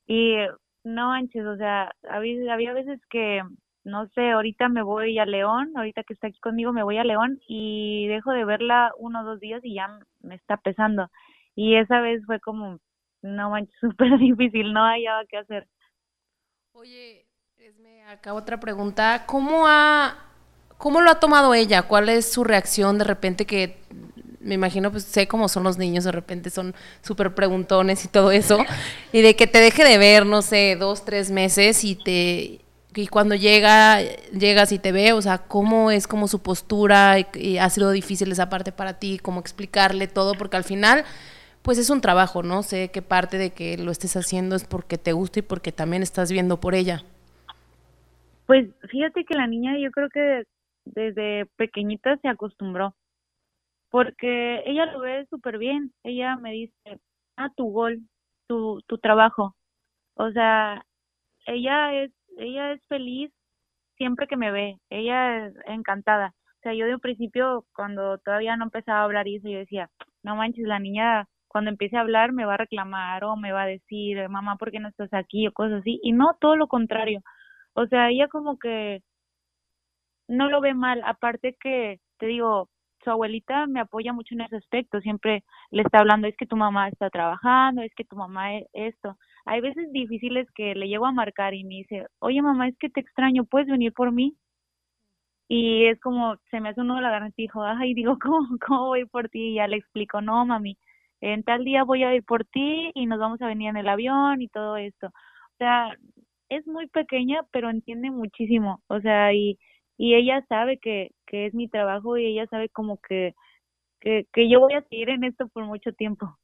y 0.08 0.38
no 0.84 1.10
manches, 1.10 1.46
o 1.46 1.58
sea, 1.58 1.92
había, 2.10 2.54
había 2.54 2.74
veces 2.74 3.00
que, 3.10 3.42
no 3.84 4.08
sé, 4.16 4.32
ahorita 4.32 4.70
me 4.70 4.82
voy 4.82 5.20
a 5.20 5.26
León, 5.26 5.74
ahorita 5.76 6.04
que 6.04 6.14
está 6.14 6.28
aquí 6.28 6.40
conmigo 6.40 6.72
me 6.72 6.84
voy 6.84 6.98
a 6.98 7.04
León 7.04 7.40
y 7.48 8.08
dejo 8.08 8.32
de 8.32 8.46
verla 8.46 8.92
uno 8.98 9.22
o 9.22 9.26
dos 9.26 9.40
días 9.40 9.60
y 9.64 9.76
ya 9.76 10.00
me 10.22 10.36
está 10.36 10.58
pesando. 10.58 11.10
Y 11.56 11.76
esa 11.76 12.00
vez 12.00 12.24
fue 12.26 12.40
como, 12.40 12.80
no 13.22 13.50
manches, 13.50 13.76
súper 13.82 14.18
difícil, 14.18 14.74
no 14.74 14.82
hallaba 14.82 15.26
qué 15.30 15.38
hacer. 15.38 15.68
Oye, 16.72 17.26
Esme, 17.58 18.04
acá 18.04 18.34
otra 18.34 18.60
pregunta, 18.60 19.26
¿cómo 19.26 19.68
ha, 19.68 20.16
cómo 20.78 21.02
lo 21.02 21.10
ha 21.10 21.20
tomado 21.20 21.54
ella? 21.54 21.88
¿Cuál 21.88 22.08
es 22.08 22.32
su 22.32 22.44
reacción 22.44 22.98
de 22.98 23.04
repente 23.04 23.46
que 23.46 23.82
me 24.40 24.56
imagino, 24.56 24.92
pues 24.92 25.04
sé 25.04 25.28
cómo 25.28 25.48
son 25.48 25.64
los 25.64 25.78
niños, 25.78 26.04
de 26.04 26.12
repente 26.12 26.50
son 26.50 26.76
súper 27.02 27.34
preguntones 27.34 28.06
y 28.06 28.08
todo 28.08 28.32
eso, 28.32 28.60
y 29.12 29.22
de 29.22 29.36
que 29.36 29.48
te 29.48 29.60
deje 29.60 29.84
de 29.84 29.98
ver, 29.98 30.26
no 30.26 30.42
sé, 30.42 30.76
dos, 30.80 31.06
tres 31.06 31.32
meses 31.32 31.84
y 31.84 31.96
te 31.96 32.62
y 32.98 33.08
cuando 33.08 33.36
llega, 33.36 34.02
llegas 34.32 34.72
y 34.72 34.80
te 34.80 34.92
ve, 34.92 35.14
o 35.14 35.22
sea, 35.22 35.38
cómo 35.38 35.92
es 35.92 36.08
como 36.08 36.28
su 36.28 36.42
postura 36.42 37.18
y, 37.20 37.58
ha 37.60 37.70
sido 37.70 37.92
difícil 37.92 38.32
esa 38.32 38.50
parte 38.50 38.72
para 38.72 38.98
ti, 38.98 39.20
cómo 39.20 39.40
explicarle 39.40 40.08
todo, 40.08 40.34
porque 40.34 40.58
al 40.58 40.64
final, 40.64 41.04
pues 41.62 41.78
es 41.78 41.92
un 41.92 42.02
trabajo, 42.02 42.42
¿no? 42.42 42.64
Sé 42.64 42.90
que 42.90 43.04
parte 43.04 43.38
de 43.38 43.52
que 43.52 43.78
lo 43.78 43.92
estés 43.92 44.16
haciendo 44.16 44.56
es 44.56 44.66
porque 44.66 44.98
te 44.98 45.14
gusta 45.14 45.40
y 45.40 45.44
porque 45.44 45.72
también 45.72 46.02
estás 46.02 46.32
viendo 46.32 46.60
por 46.60 46.74
ella. 46.74 47.04
Pues 48.48 48.68
fíjate 48.90 49.26
que 49.26 49.36
la 49.36 49.46
niña 49.46 49.78
yo 49.78 49.92
creo 49.92 50.10
que 50.10 50.44
desde 50.86 51.46
pequeñita 51.56 52.18
se 52.22 52.30
acostumbró 52.30 52.96
porque 53.90 54.64
ella 54.66 54.86
lo 54.88 55.02
ve 55.02 55.26
súper 55.30 55.58
bien. 55.58 55.94
Ella 56.04 56.38
me 56.38 56.52
dice, 56.54 57.00
ah, 57.38 57.50
tu 57.56 57.72
gol, 57.72 58.02
tu, 58.48 58.82
tu 58.88 58.98
trabajo. 59.00 59.56
O 60.16 60.32
sea, 60.32 60.86
ella 61.48 61.94
es, 62.04 62.12
ella 62.38 62.74
es 62.74 62.82
feliz 62.88 63.32
siempre 63.98 64.28
que 64.28 64.38
me 64.38 64.52
ve. 64.52 64.78
Ella 64.90 65.48
es 65.48 65.56
encantada. 65.68 66.34
O 66.60 66.62
sea, 66.64 66.74
yo 66.74 66.86
de 66.88 66.96
un 66.96 67.02
principio, 67.02 67.66
cuando 67.76 68.18
todavía 68.20 68.58
no 68.58 68.66
empezaba 68.66 69.02
a 69.02 69.04
hablar 69.06 69.28
eso, 69.28 69.50
yo 69.50 69.60
decía, 69.60 69.90
no 70.24 70.36
manches, 70.36 70.66
la 70.68 70.80
niña 70.80 71.28
cuando 71.48 71.72
empiece 71.72 71.98
a 71.98 72.02
hablar 72.02 72.34
me 72.34 72.46
va 72.46 72.56
a 72.56 72.58
reclamar 72.58 73.24
o 73.24 73.36
me 73.38 73.52
va 73.52 73.64
a 73.64 73.68
decir, 73.68 74.30
mamá, 74.30 74.58
¿por 74.58 74.72
qué 74.72 74.80
no 74.80 74.90
estás 74.90 75.14
aquí? 75.14 75.48
o 75.48 75.54
cosas 75.54 75.82
así. 75.82 76.00
Y 76.04 76.12
no, 76.14 76.36
todo 76.40 76.56
lo 76.56 76.68
contrario. 76.68 77.22
O 77.74 77.88
sea, 77.88 78.10
ella 78.10 78.28
como 78.30 78.60
que 78.60 79.02
no 80.28 80.50
lo 80.50 80.62
ve 80.62 80.74
mal. 80.74 81.02
Aparte 81.06 81.56
que, 81.60 82.00
te 82.18 82.28
digo, 82.28 82.70
su 83.08 83.12
abuelita 83.12 83.68
me 83.68 83.80
apoya 83.80 84.12
mucho 84.12 84.36
en 84.36 84.42
ese 84.42 84.58
aspecto, 84.58 85.00
siempre 85.00 85.44
le 85.72 85.82
está 85.84 86.00
hablando, 86.00 86.28
es 86.28 86.36
que 86.36 86.46
tu 86.46 86.58
mamá 86.58 86.90
está 86.90 87.10
trabajando, 87.10 87.82
es 87.82 87.94
que 87.96 88.04
tu 88.04 88.18
mamá 88.18 88.56
es 88.58 88.66
esto. 88.74 89.18
Hay 89.46 89.62
veces 89.62 89.90
difíciles 89.94 90.46
que 90.54 90.76
le 90.76 90.90
llego 90.90 91.06
a 91.06 91.14
marcar 91.14 91.54
y 91.54 91.64
me 91.64 91.76
dice, 91.76 92.08
oye 92.20 92.42
mamá, 92.42 92.68
es 92.68 92.78
que 92.78 92.90
te 92.90 93.00
extraño, 93.00 93.46
¿puedes 93.46 93.70
venir 93.70 93.94
por 93.94 94.12
mí? 94.12 94.36
Y 95.50 95.86
es 95.86 96.00
como, 96.02 96.36
se 96.52 96.60
me 96.60 96.70
hace 96.70 96.82
uno 96.82 97.00
la 97.00 97.32
dijo, 97.38 97.64
ay, 97.64 97.94
digo, 97.94 98.18
¿cómo, 98.22 98.46
¿cómo 98.66 98.88
voy 98.88 99.06
por 99.06 99.30
ti? 99.30 99.52
Y 99.52 99.56
ya 99.56 99.68
le 99.68 99.78
explico, 99.78 100.22
no 100.22 100.46
mami, 100.46 100.78
en 101.22 101.44
tal 101.44 101.64
día 101.64 101.84
voy 101.84 102.04
a 102.04 102.14
ir 102.14 102.24
por 102.26 102.44
ti 102.46 102.92
y 102.94 103.06
nos 103.06 103.20
vamos 103.20 103.42
a 103.42 103.48
venir 103.48 103.70
en 103.70 103.78
el 103.78 103.88
avión 103.90 104.42
y 104.42 104.50
todo 104.50 104.76
esto. 104.78 105.08
O 105.08 105.58
sea, 105.58 105.96
es 106.50 106.68
muy 106.68 106.88
pequeña, 106.88 107.42
pero 107.52 107.70
entiende 107.70 108.12
muchísimo. 108.12 108.82
O 108.88 109.00
sea, 109.02 109.34
y 109.34 109.58
y 109.98 110.16
ella 110.16 110.46
sabe 110.48 110.78
que, 110.78 111.12
que 111.26 111.48
es 111.48 111.54
mi 111.54 111.68
trabajo 111.68 112.18
y 112.18 112.26
ella 112.26 112.48
sabe 112.48 112.70
como 112.70 112.98
que, 112.98 113.36
que, 114.00 114.26
que 114.32 114.50
yo 114.50 114.60
voy 114.60 114.74
a 114.74 114.84
seguir 114.84 115.10
en 115.10 115.24
esto 115.24 115.48
por 115.48 115.66
mucho 115.66 115.92
tiempo. 115.94 116.38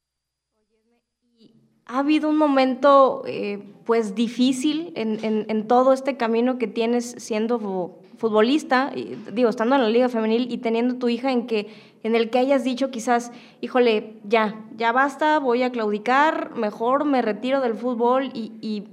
ha 1.86 1.98
habido 1.98 2.28
un 2.28 2.38
momento 2.38 3.22
eh, 3.26 3.62
pues 3.84 4.14
difícil 4.14 4.92
en, 4.96 5.68
todo 5.68 5.92
este 5.92 6.16
camino 6.16 6.58
que 6.58 6.66
tienes 6.66 7.14
siendo 7.18 8.00
futbolista, 8.16 8.92
y, 8.94 9.16
digo, 9.32 9.50
estando 9.50 9.74
en 9.76 9.82
la 9.82 9.90
liga 9.90 10.08
femenil 10.08 10.50
y 10.50 10.58
teniendo 10.58 10.96
tu 10.96 11.08
hija 11.08 11.30
en 11.30 11.46
que 11.46 11.68
en 12.02 12.14
el 12.14 12.28
que 12.28 12.38
hayas 12.38 12.64
dicho 12.64 12.90
quizás, 12.90 13.32
híjole, 13.62 14.18
ya, 14.24 14.62
ya 14.76 14.92
basta, 14.92 15.38
voy 15.38 15.62
a 15.62 15.72
claudicar, 15.72 16.54
mejor 16.54 17.06
me 17.06 17.22
retiro 17.22 17.60
del 17.60 17.74
fútbol 17.74 18.30
y, 18.34 18.84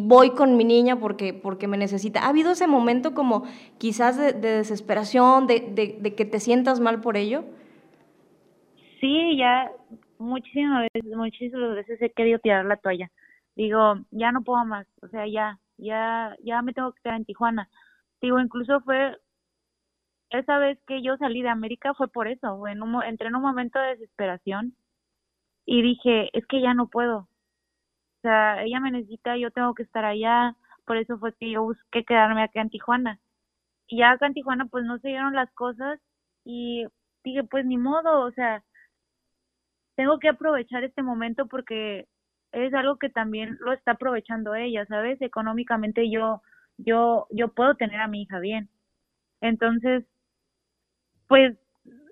voy 0.00 0.30
con 0.30 0.56
mi 0.56 0.64
niña 0.64 0.96
porque, 0.96 1.34
porque 1.34 1.68
me 1.68 1.76
necesita. 1.76 2.24
¿Ha 2.24 2.28
habido 2.28 2.52
ese 2.52 2.66
momento 2.66 3.14
como 3.14 3.44
quizás 3.78 4.16
de, 4.16 4.32
desesperación, 4.32 5.46
de, 5.46 5.98
de 6.00 6.14
que 6.14 6.24
te 6.24 6.40
sientas 6.40 6.80
mal 6.80 7.00
por 7.00 7.16
ello? 7.16 7.44
Sí, 9.00 9.36
ya 9.36 9.70
muchísimas 10.18 10.88
veces, 10.92 11.16
muchísimas 11.16 11.74
veces 11.74 12.00
he 12.00 12.10
querido 12.10 12.38
tirar 12.38 12.64
la 12.64 12.76
toalla. 12.76 13.10
Digo, 13.56 13.96
ya 14.10 14.32
no 14.32 14.42
puedo 14.42 14.64
más, 14.64 14.86
o 15.02 15.08
sea, 15.08 15.26
ya, 15.26 15.58
ya, 15.76 16.34
ya 16.42 16.62
me 16.62 16.72
tengo 16.72 16.92
que 16.92 17.02
quedar 17.02 17.16
en 17.16 17.24
Tijuana. 17.24 17.68
Digo, 18.20 18.40
incluso 18.40 18.80
fue 18.80 19.16
esa 20.30 20.58
vez 20.58 20.78
que 20.86 21.02
yo 21.02 21.16
salí 21.18 21.42
de 21.42 21.50
América 21.50 21.94
fue 21.94 22.08
por 22.08 22.28
eso, 22.28 22.66
en 22.66 22.82
un, 22.82 23.02
entré 23.04 23.28
en 23.28 23.36
un 23.36 23.42
momento 23.42 23.78
de 23.78 23.90
desesperación 23.90 24.74
y 25.66 25.82
dije, 25.82 26.30
es 26.32 26.46
que 26.46 26.60
ya 26.60 26.74
no 26.74 26.88
puedo. 26.88 27.28
Sea, 28.24 28.62
ella 28.64 28.80
me 28.80 28.90
necesita, 28.90 29.36
yo 29.36 29.50
tengo 29.50 29.74
que 29.74 29.82
estar 29.82 30.02
allá, 30.06 30.56
por 30.86 30.96
eso 30.96 31.18
fue 31.18 31.34
que 31.34 31.50
yo 31.50 31.62
busqué 31.62 32.04
quedarme 32.04 32.42
acá 32.42 32.62
en 32.62 32.70
Tijuana. 32.70 33.20
Y 33.86 33.98
ya 33.98 34.12
acá 34.12 34.26
en 34.26 34.32
Tijuana 34.32 34.64
pues 34.66 34.84
no 34.86 34.98
se 34.98 35.08
dieron 35.08 35.34
las 35.34 35.50
cosas 35.52 36.00
y 36.44 36.86
dije, 37.22 37.44
pues 37.44 37.66
ni 37.66 37.76
modo, 37.76 38.22
o 38.22 38.30
sea, 38.32 38.64
tengo 39.94 40.18
que 40.18 40.30
aprovechar 40.30 40.84
este 40.84 41.02
momento 41.02 41.46
porque 41.48 42.06
es 42.52 42.72
algo 42.72 42.96
que 42.96 43.10
también 43.10 43.58
lo 43.60 43.74
está 43.74 43.92
aprovechando 43.92 44.54
ella, 44.54 44.86
¿sabes? 44.86 45.20
Económicamente 45.20 46.10
yo 46.10 46.40
yo 46.78 47.26
yo 47.30 47.48
puedo 47.52 47.74
tener 47.76 48.00
a 48.00 48.08
mi 48.08 48.22
hija 48.22 48.38
bien. 48.40 48.70
Entonces, 49.42 50.06
pues 51.28 51.56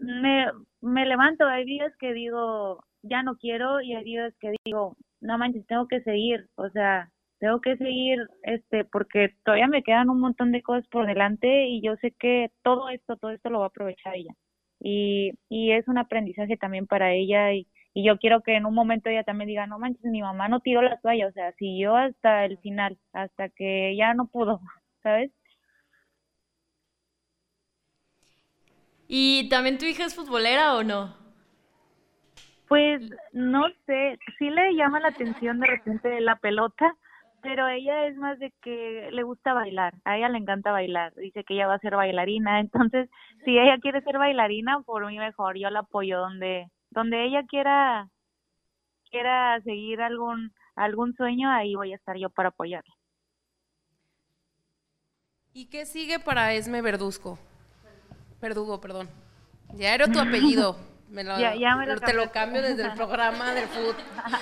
me 0.01 0.47
me 0.83 1.07
levanto, 1.07 1.47
hay 1.47 1.65
días 1.65 1.93
que 1.99 2.13
digo, 2.13 2.85
ya 3.03 3.23
no 3.23 3.37
quiero 3.39 3.81
y 3.81 3.95
hay 3.95 4.05
días 4.05 4.35
que 4.41 4.53
digo, 4.65 4.97
no 5.23 5.39
manches, 5.39 5.67
tengo 5.67 5.89
que 5.89 6.03
seguir, 6.03 6.49
o 6.57 6.69
sea, 6.71 7.11
tengo 7.39 7.61
que 7.61 7.77
seguir 7.77 8.19
este 8.43 8.85
porque 8.85 9.35
todavía 9.45 9.69
me 9.69 9.83
quedan 9.83 10.11
un 10.11 10.21
montón 10.21 10.53
de 10.53 10.63
cosas 10.63 10.87
por 10.89 11.07
delante 11.07 11.67
y 11.69 11.83
yo 11.83 11.97
sé 11.97 12.13
que 12.19 12.51
todo 12.63 12.89
esto 12.91 13.17
todo 13.17 13.33
esto 13.33 13.51
lo 13.51 13.61
va 13.61 13.67
a 13.67 13.69
aprovechar 13.69 14.15
ella 14.17 14.35
y, 14.81 15.33
y 15.49 15.73
es 15.73 15.89
un 15.89 15.99
aprendizaje 15.99 16.57
también 16.57 16.87
para 16.87 17.13
ella 17.15 17.53
y, 17.55 17.69
y 17.95 18.05
yo 18.07 18.19
quiero 18.19 18.43
que 18.43 18.57
en 18.57 18.67
un 18.67 18.75
momento 18.75 19.11
ella 19.11 19.25
también 19.25 19.49
diga, 19.49 19.67
no 19.67 19.79
manches, 19.79 20.05
mi 20.05 20.23
mamá 20.23 20.49
no 20.49 20.61
tiró 20.61 20.83
la 20.83 20.99
toalla, 21.01 21.29
o 21.29 21.33
sea, 21.33 21.53
siguió 21.55 21.97
hasta 21.97 22.45
el 22.45 22.59
final, 22.59 22.99
hasta 23.13 23.49
que 23.51 23.97
ya 23.97 24.15
no 24.15 24.27
pudo, 24.29 24.61
¿sabes? 25.03 25.31
¿Y 29.09 29.49
también 29.51 29.79
tu 29.79 29.85
hija 29.85 30.07
es 30.07 30.15
futbolera 30.15 30.75
o 30.75 30.83
no? 30.83 31.22
Pues 32.73 33.03
no 33.35 33.67
sé, 33.85 34.19
sí 34.39 34.49
le 34.49 34.75
llama 34.75 34.99
la 34.99 35.09
atención 35.09 35.61
de 35.61 35.67
repente 35.67 36.19
la 36.23 36.37
pelota, 36.37 36.97
pero 37.43 37.69
ella 37.69 38.07
es 38.07 38.17
más 38.17 38.39
de 38.39 38.51
que 38.63 39.11
le 39.13 39.23
gusta 39.25 39.53
bailar, 39.53 39.93
a 40.07 40.17
ella 40.17 40.31
le 40.31 40.39
encanta 40.39 40.73
bailar, 40.73 41.13
dice 41.17 41.45
que 41.45 41.53
ella 41.53 41.67
va 41.67 41.75
a 41.75 41.81
ser 41.81 41.97
bailarina, 41.97 42.61
entonces 42.61 43.11
si 43.45 43.59
ella 43.59 43.77
quiere 43.77 44.01
ser 44.01 44.17
bailarina, 44.17 44.81
por 44.87 45.07
mí 45.07 45.19
mejor, 45.19 45.59
yo 45.59 45.69
la 45.69 45.81
apoyo 45.81 46.19
donde 46.19 46.71
donde 46.89 47.27
ella 47.27 47.43
quiera 47.47 48.09
quiera 49.11 49.61
seguir 49.65 50.01
algún 50.01 50.55
algún 50.75 51.15
sueño, 51.15 51.51
ahí 51.51 51.75
voy 51.75 51.93
a 51.93 51.97
estar 51.97 52.17
yo 52.17 52.31
para 52.31 52.49
apoyarla. 52.49 52.95
¿Y 55.53 55.67
qué 55.67 55.85
sigue 55.85 56.19
para 56.21 56.55
Esme 56.55 56.81
Verduzco? 56.81 57.39
Verdugo, 58.41 58.81
perdón. 58.81 59.11
Ya 59.75 59.95
era 59.95 60.11
tu 60.11 60.19
apellido. 60.19 60.75
Me 61.13 61.25
lo, 61.25 61.39
ya, 61.39 61.77
me 61.77 61.87
lo 61.87 62.01
te 62.01 62.15
lo 62.15 62.33
cambio 62.33 62.63
desde 62.63 62.85
el 62.85 62.93
programa 62.97 63.53
del 63.53 63.69
fútbol. 63.69 63.97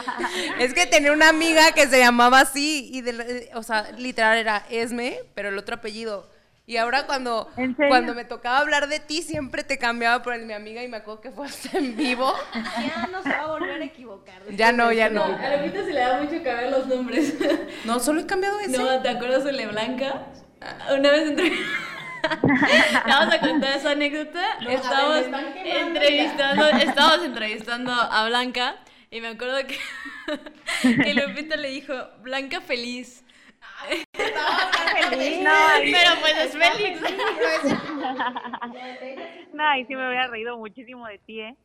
es 0.61 0.73
que 0.73 0.87
tenía 0.87 1.11
una 1.13 1.29
amiga 1.29 1.73
que 1.73 1.89
se 1.89 1.99
llamaba 1.99 2.41
así 2.41 2.89
y 2.93 3.01
de, 3.01 3.51
o 3.55 3.65
sea, 3.65 3.91
literal 3.99 4.39
era 4.39 4.65
Esme, 4.71 5.19
pero 5.35 5.49
el 5.49 5.59
otro 5.59 5.75
apellido. 5.75 6.31
Y 6.67 6.77
ahora 6.77 7.07
cuando, 7.07 7.51
cuando 7.89 8.15
me 8.15 8.25
tocaba 8.25 8.59
hablar 8.59 8.89
de 8.89 9.01
ti, 9.01 9.23
siempre 9.23 9.65
te 9.65 9.79
cambiaba 9.79 10.23
por 10.23 10.33
el 10.33 10.47
mi 10.47 10.53
amiga 10.53 10.85
y 10.85 10.87
me 10.87 10.99
acuerdo 10.99 11.21
que 11.21 11.33
fue 11.33 11.47
hasta 11.47 11.77
en 11.77 11.97
vivo. 11.97 12.33
Ya 12.55 13.09
no 13.11 13.21
se 13.25 13.31
va 13.31 13.41
a 13.41 13.47
volver 13.49 13.83
a 13.83 13.85
equivocar. 13.85 14.41
Ya 14.51 14.71
no, 14.71 14.93
ya 14.93 15.09
no. 15.11 15.25
A 15.25 15.57
Lupita 15.57 15.85
se 15.85 15.93
le 15.93 15.99
da 15.99 16.23
mucho 16.23 16.37
cambiar 16.45 16.71
los 16.71 16.87
nombres. 16.87 17.35
No, 17.85 17.99
solo 17.99 18.21
he 18.21 18.27
cambiado 18.27 18.61
ese. 18.61 18.79
No, 18.79 19.03
¿te 19.03 19.09
acuerdas 19.09 19.43
de 19.43 19.53
Le 19.53 19.67
Blanca? 19.67 20.27
Una 20.97 21.11
vez 21.11 21.31
entre... 21.31 21.53
Vamos 23.07 23.35
a 23.35 23.41
contar 23.41 23.77
esa 23.77 23.91
anécdota. 23.93 24.59
estamos 24.69 25.27
entrevistando, 25.65 26.69
estábamos 26.69 27.27
entrevistando 27.27 27.93
a 27.93 28.27
Blanca 28.29 28.77
y 29.11 29.21
me 29.21 29.29
acuerdo 29.29 29.59
que, 29.67 29.79
que 31.03 31.15
Lupita 31.15 31.57
le 31.57 31.71
dijo, 31.71 31.95
Blanca 32.23 32.61
feliz. 32.61 33.25
No, 35.43 35.51
pero 35.83 36.11
pues 36.21 36.35
es 36.39 36.53
Félix. 36.53 37.01
No, 39.53 39.77
y 39.77 39.85
sí 39.87 39.95
me 39.97 40.09
hubiera 40.09 40.29
reído 40.29 40.57
muchísimo 40.59 41.07
de 41.07 41.19
ti, 41.19 41.41
¿eh? 41.41 41.57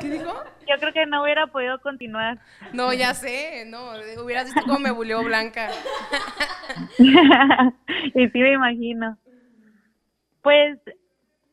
¿Qué 0.00 0.08
dijo? 0.08 0.44
Yo 0.68 0.76
creo 0.78 0.92
que 0.92 1.06
no 1.06 1.22
hubiera 1.22 1.46
podido 1.48 1.80
continuar. 1.80 2.38
No, 2.72 2.92
ya 2.92 3.14
sé, 3.14 3.64
no, 3.66 3.92
hubieras 4.22 4.46
visto 4.46 4.62
cómo 4.66 4.78
me 4.78 4.90
buleó 4.90 5.22
Blanca. 5.22 5.70
y 6.98 8.28
sí 8.28 8.38
me 8.38 8.52
imagino. 8.52 9.18
Pues, 10.42 10.78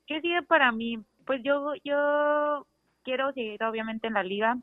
¿qué 0.08 0.22
sigue 0.22 0.42
para 0.44 0.72
mí? 0.72 1.04
Pues 1.26 1.42
yo, 1.44 1.74
yo 1.84 2.68
quiero 3.04 3.32
seguir 3.34 3.64
obviamente 3.64 4.08
en 4.08 4.14
la 4.14 4.24
liga, 4.24 4.58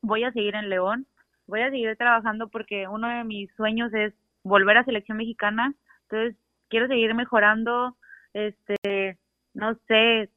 voy 0.00 0.24
a 0.24 0.32
seguir 0.32 0.54
en 0.54 0.68
León, 0.68 1.06
voy 1.46 1.60
a 1.62 1.70
seguir 1.70 1.96
trabajando 1.96 2.48
porque 2.48 2.88
uno 2.88 3.08
de 3.08 3.24
mis 3.24 3.52
sueños 3.54 3.92
es 3.94 4.14
volver 4.42 4.78
a 4.78 4.84
selección 4.84 5.18
mexicana, 5.18 5.74
entonces 6.02 6.36
quiero 6.68 6.88
seguir 6.88 7.14
mejorando, 7.14 7.96
este, 8.34 9.18
no 9.54 9.74
sé, 9.86 10.30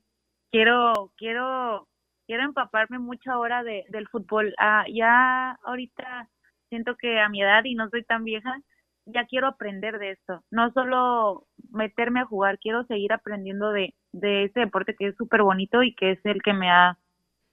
quiero, 0.52 1.12
quiero, 1.18 1.88
quiero 2.28 2.44
empaparme 2.44 3.00
mucho 3.00 3.32
ahora 3.32 3.64
de, 3.64 3.86
del 3.90 4.08
fútbol. 4.08 4.54
Ah, 4.58 4.86
ya 4.92 5.52
ahorita 5.64 6.30
siento 6.70 6.96
que 6.96 7.20
a 7.20 7.30
mi 7.30 7.42
edad 7.42 7.64
y 7.64 7.76
no 7.76 7.90
soy 7.90 8.04
tan 8.04 8.24
vieja, 8.24 8.62
ya 9.06 9.26
quiero 9.26 9.48
aprender 9.48 10.00
de 10.00 10.12
esto, 10.12 10.44
no 10.52 10.72
solo 10.72 11.48
meterme 11.72 12.22
a 12.22 12.26
jugar, 12.26 12.60
quiero 12.60 12.86
seguir 12.86 13.14
aprendiendo 13.14 13.72
de, 13.72 13.94
de 14.12 14.46
ese 14.46 14.62
deporte 14.62 14.96
que 14.98 15.08
es 15.08 15.16
súper 15.16 15.44
bonito 15.44 15.84
y 15.84 15.94
que 15.96 16.12
es 16.12 16.20
el 16.26 16.42
que 16.42 16.54
me 16.54 16.70
ha, 16.70 16.98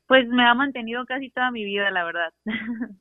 pues 0.07 0.27
me 0.29 0.47
ha 0.47 0.55
mantenido 0.55 1.05
casi 1.07 1.31
toda 1.31 1.51
mi 1.51 1.65
vida, 1.65 1.91
la 1.91 2.05
verdad. 2.05 2.33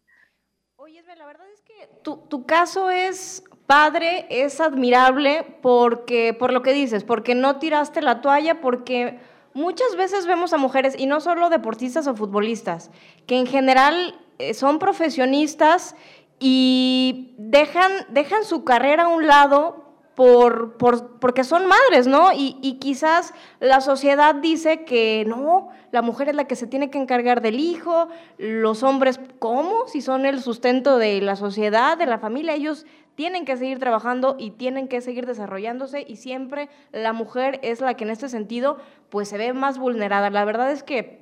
Oye, 0.75 1.03
la 1.15 1.25
verdad 1.27 1.45
es 1.53 1.61
que 1.61 1.73
tu, 2.03 2.17
tu, 2.27 2.47
caso 2.47 2.89
es 2.89 3.43
padre, 3.67 4.25
es 4.31 4.59
admirable 4.59 5.45
porque, 5.61 6.33
por 6.33 6.51
lo 6.51 6.63
que 6.63 6.73
dices, 6.73 7.03
porque 7.03 7.35
no 7.35 7.59
tiraste 7.59 8.01
la 8.01 8.19
toalla, 8.21 8.61
porque 8.61 9.19
muchas 9.53 9.95
veces 9.95 10.25
vemos 10.25 10.53
a 10.53 10.57
mujeres, 10.57 10.95
y 10.97 11.05
no 11.05 11.21
solo 11.21 11.49
deportistas 11.49 12.07
o 12.07 12.15
futbolistas, 12.15 12.89
que 13.27 13.37
en 13.37 13.45
general 13.45 14.15
eh, 14.39 14.55
son 14.55 14.79
profesionistas 14.79 15.95
y 16.43 17.35
dejan, 17.37 17.91
dejan 18.09 18.43
su 18.43 18.63
carrera 18.63 19.03
a 19.03 19.07
un 19.09 19.27
lado 19.27 19.85
por, 20.15 20.75
por, 20.77 21.19
porque 21.19 21.43
son 21.43 21.67
madres, 21.67 22.07
¿no? 22.07 22.33
Y, 22.33 22.57
y, 22.61 22.79
quizás 22.79 23.33
la 23.59 23.79
sociedad 23.79 24.33
dice 24.33 24.83
que 24.83 25.23
no, 25.27 25.69
la 25.91 26.01
mujer 26.01 26.29
es 26.29 26.35
la 26.35 26.45
que 26.45 26.55
se 26.55 26.65
tiene 26.65 26.89
que 26.89 26.97
encargar 26.97 27.41
del 27.41 27.59
hijo, 27.59 28.07
los 28.39 28.81
hombres, 28.81 29.19
¿cómo? 29.37 29.87
Si 29.87 30.01
son 30.01 30.25
el 30.25 30.41
sustento 30.41 30.97
de 30.97 31.21
la 31.21 31.35
sociedad, 31.35 31.95
de 31.97 32.07
la 32.07 32.17
familia, 32.17 32.55
ellos 32.55 32.87
tienen 33.13 33.45
que 33.45 33.55
seguir 33.55 33.77
trabajando 33.77 34.35
y 34.39 34.49
tienen 34.51 34.87
que 34.87 35.01
seguir 35.01 35.27
desarrollándose 35.27 36.03
y 36.07 36.15
siempre 36.15 36.69
la 36.91 37.13
mujer 37.13 37.59
es 37.61 37.81
la 37.81 37.93
que 37.93 38.03
en 38.03 38.09
este 38.09 38.29
sentido 38.29 38.79
pues 39.09 39.29
se 39.29 39.37
ve 39.37 39.53
más 39.53 39.77
vulnerada. 39.77 40.31
La 40.31 40.43
verdad 40.43 40.71
es 40.71 40.81
que 40.81 41.20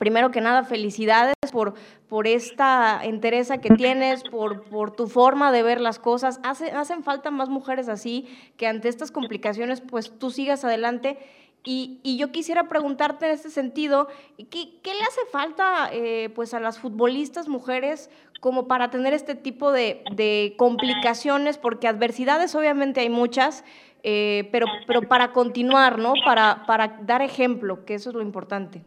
primero 0.00 0.30
que 0.30 0.40
nada, 0.40 0.64
felicidades 0.64 1.34
por, 1.52 1.74
por 2.08 2.26
esta 2.26 3.04
entereza 3.04 3.58
que 3.58 3.68
tienes, 3.68 4.24
por, 4.24 4.62
por 4.62 4.92
tu 4.92 5.06
forma 5.06 5.52
de 5.52 5.62
ver 5.62 5.78
las 5.78 5.98
cosas. 5.98 6.40
Hace, 6.42 6.70
hacen 6.70 7.04
falta 7.04 7.30
más 7.30 7.50
mujeres 7.50 7.86
así, 7.90 8.26
que 8.56 8.66
ante 8.66 8.88
estas 8.88 9.10
complicaciones, 9.10 9.82
pues 9.82 10.18
tú 10.18 10.30
sigas 10.30 10.64
adelante. 10.64 11.18
Y, 11.64 12.00
y 12.02 12.16
yo 12.16 12.32
quisiera 12.32 12.66
preguntarte 12.66 13.26
en 13.26 13.32
este 13.32 13.50
sentido, 13.50 14.08
¿qué, 14.38 14.80
qué 14.82 14.94
le 14.94 15.02
hace 15.02 15.20
falta 15.30 15.90
eh, 15.92 16.30
pues 16.34 16.54
a 16.54 16.60
las 16.60 16.78
futbolistas 16.78 17.48
mujeres 17.48 18.08
como 18.40 18.66
para 18.66 18.88
tener 18.90 19.12
este 19.12 19.34
tipo 19.34 19.70
de, 19.70 20.02
de 20.16 20.54
complicaciones? 20.56 21.58
Porque 21.58 21.88
adversidades 21.88 22.54
obviamente 22.54 23.00
hay 23.00 23.10
muchas, 23.10 23.64
eh, 24.02 24.48
pero, 24.50 24.64
pero 24.86 25.02
para 25.02 25.32
continuar, 25.32 25.98
¿no? 25.98 26.14
Para, 26.24 26.64
para 26.66 26.96
dar 27.02 27.20
ejemplo, 27.20 27.84
que 27.84 27.92
eso 27.92 28.08
es 28.08 28.16
lo 28.16 28.22
importante. 28.22 28.82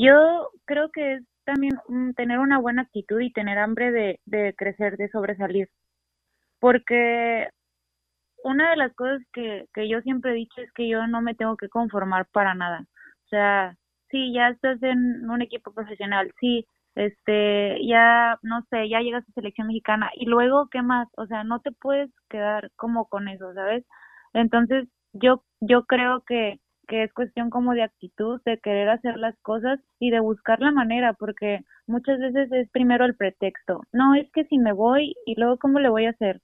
Yo 0.00 0.50
creo 0.64 0.90
que 0.90 1.14
es 1.14 1.24
también 1.44 1.74
mm, 1.88 2.12
tener 2.12 2.38
una 2.38 2.58
buena 2.60 2.82
actitud 2.82 3.20
y 3.20 3.32
tener 3.32 3.58
hambre 3.58 3.90
de, 4.26 4.54
crecer, 4.56 4.96
de 4.96 5.08
sobresalir. 5.10 5.68
Porque 6.60 7.48
una 8.44 8.70
de 8.70 8.76
las 8.76 8.94
cosas 8.94 9.20
que, 9.32 9.66
que 9.74 9.88
yo 9.88 10.00
siempre 10.02 10.32
he 10.32 10.34
dicho 10.34 10.60
es 10.60 10.72
que 10.72 10.88
yo 10.88 11.06
no 11.08 11.20
me 11.22 11.34
tengo 11.34 11.56
que 11.56 11.68
conformar 11.68 12.26
para 12.32 12.54
nada. 12.54 12.84
O 13.26 13.28
sea, 13.28 13.76
sí, 14.10 14.32
ya 14.32 14.48
estás 14.50 14.82
en 14.82 15.28
un 15.28 15.42
equipo 15.42 15.72
profesional, 15.72 16.32
sí, 16.40 16.66
este, 16.94 17.78
ya, 17.86 18.38
no 18.42 18.62
sé, 18.70 18.88
ya 18.88 19.00
llegas 19.00 19.24
a 19.28 19.32
selección 19.32 19.68
mexicana 19.68 20.10
y 20.14 20.26
luego, 20.26 20.68
¿qué 20.70 20.82
más? 20.82 21.08
O 21.16 21.26
sea, 21.26 21.44
no 21.44 21.60
te 21.60 21.72
puedes 21.72 22.10
quedar 22.28 22.70
como 22.76 23.06
con 23.08 23.28
eso, 23.28 23.52
¿sabes? 23.54 23.84
Entonces, 24.34 24.88
yo, 25.12 25.44
yo 25.60 25.84
creo 25.86 26.22
que, 26.26 26.60
que 26.88 27.04
es 27.04 27.12
cuestión 27.12 27.50
como 27.50 27.74
de 27.74 27.82
actitud, 27.82 28.40
de 28.44 28.58
querer 28.58 28.88
hacer 28.88 29.16
las 29.18 29.36
cosas 29.42 29.78
y 30.00 30.10
de 30.10 30.20
buscar 30.20 30.60
la 30.60 30.72
manera, 30.72 31.12
porque 31.12 31.60
muchas 31.86 32.18
veces 32.18 32.50
es 32.50 32.70
primero 32.70 33.04
el 33.04 33.14
pretexto. 33.14 33.82
No, 33.92 34.14
es 34.14 34.30
que 34.32 34.44
si 34.46 34.58
me 34.58 34.72
voy 34.72 35.14
y 35.26 35.38
luego, 35.38 35.58
¿cómo 35.58 35.78
le 35.78 35.90
voy 35.90 36.06
a 36.06 36.10
hacer? 36.10 36.40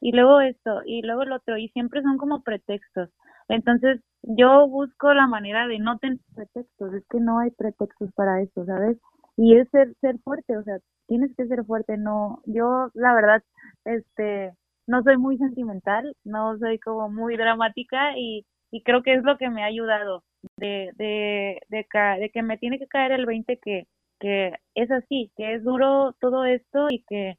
Y 0.00 0.12
luego 0.12 0.40
esto, 0.40 0.80
y 0.86 1.02
luego 1.02 1.22
el 1.22 1.32
otro, 1.32 1.58
y 1.58 1.68
siempre 1.70 2.02
son 2.02 2.16
como 2.18 2.42
pretextos. 2.42 3.10
Entonces, 3.48 4.00
yo 4.22 4.68
busco 4.68 5.12
la 5.14 5.26
manera 5.26 5.66
de 5.66 5.78
no 5.78 5.98
tener 5.98 6.18
pretextos, 6.34 6.94
es 6.94 7.04
que 7.10 7.20
no 7.20 7.40
hay 7.40 7.50
pretextos 7.50 8.12
para 8.14 8.40
eso, 8.40 8.64
¿sabes? 8.64 8.98
Y 9.36 9.56
es 9.56 9.68
ser, 9.70 9.94
ser 10.00 10.18
fuerte, 10.20 10.56
o 10.56 10.62
sea, 10.62 10.78
tienes 11.06 11.34
que 11.36 11.46
ser 11.46 11.64
fuerte, 11.64 11.96
no, 11.96 12.40
yo 12.46 12.90
la 12.94 13.14
verdad, 13.14 13.42
este, 13.84 14.52
no 14.86 15.02
soy 15.02 15.16
muy 15.16 15.38
sentimental, 15.38 16.14
no 16.24 16.58
soy 16.58 16.78
como 16.78 17.08
muy 17.08 17.36
dramática 17.36 18.16
y, 18.16 18.44
y 18.70 18.82
creo 18.82 19.02
que 19.02 19.14
es 19.14 19.22
lo 19.24 19.38
que 19.38 19.50
me 19.50 19.62
ha 19.62 19.66
ayudado 19.66 20.24
de, 20.56 20.90
de, 20.96 21.60
de, 21.68 21.86
de 22.20 22.30
que 22.30 22.42
me 22.42 22.58
tiene 22.58 22.78
que 22.78 22.86
caer 22.88 23.12
el 23.12 23.26
20 23.26 23.58
que, 23.58 23.86
que 24.20 24.54
es 24.74 24.90
así, 24.90 25.32
que 25.36 25.54
es 25.54 25.64
duro 25.64 26.14
todo 26.20 26.44
esto 26.44 26.88
y 26.90 27.02
que 27.08 27.36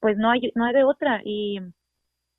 pues 0.00 0.16
no 0.18 0.30
hay, 0.30 0.52
no 0.54 0.64
hay 0.64 0.74
de 0.74 0.84
otra 0.84 1.20
y 1.24 1.60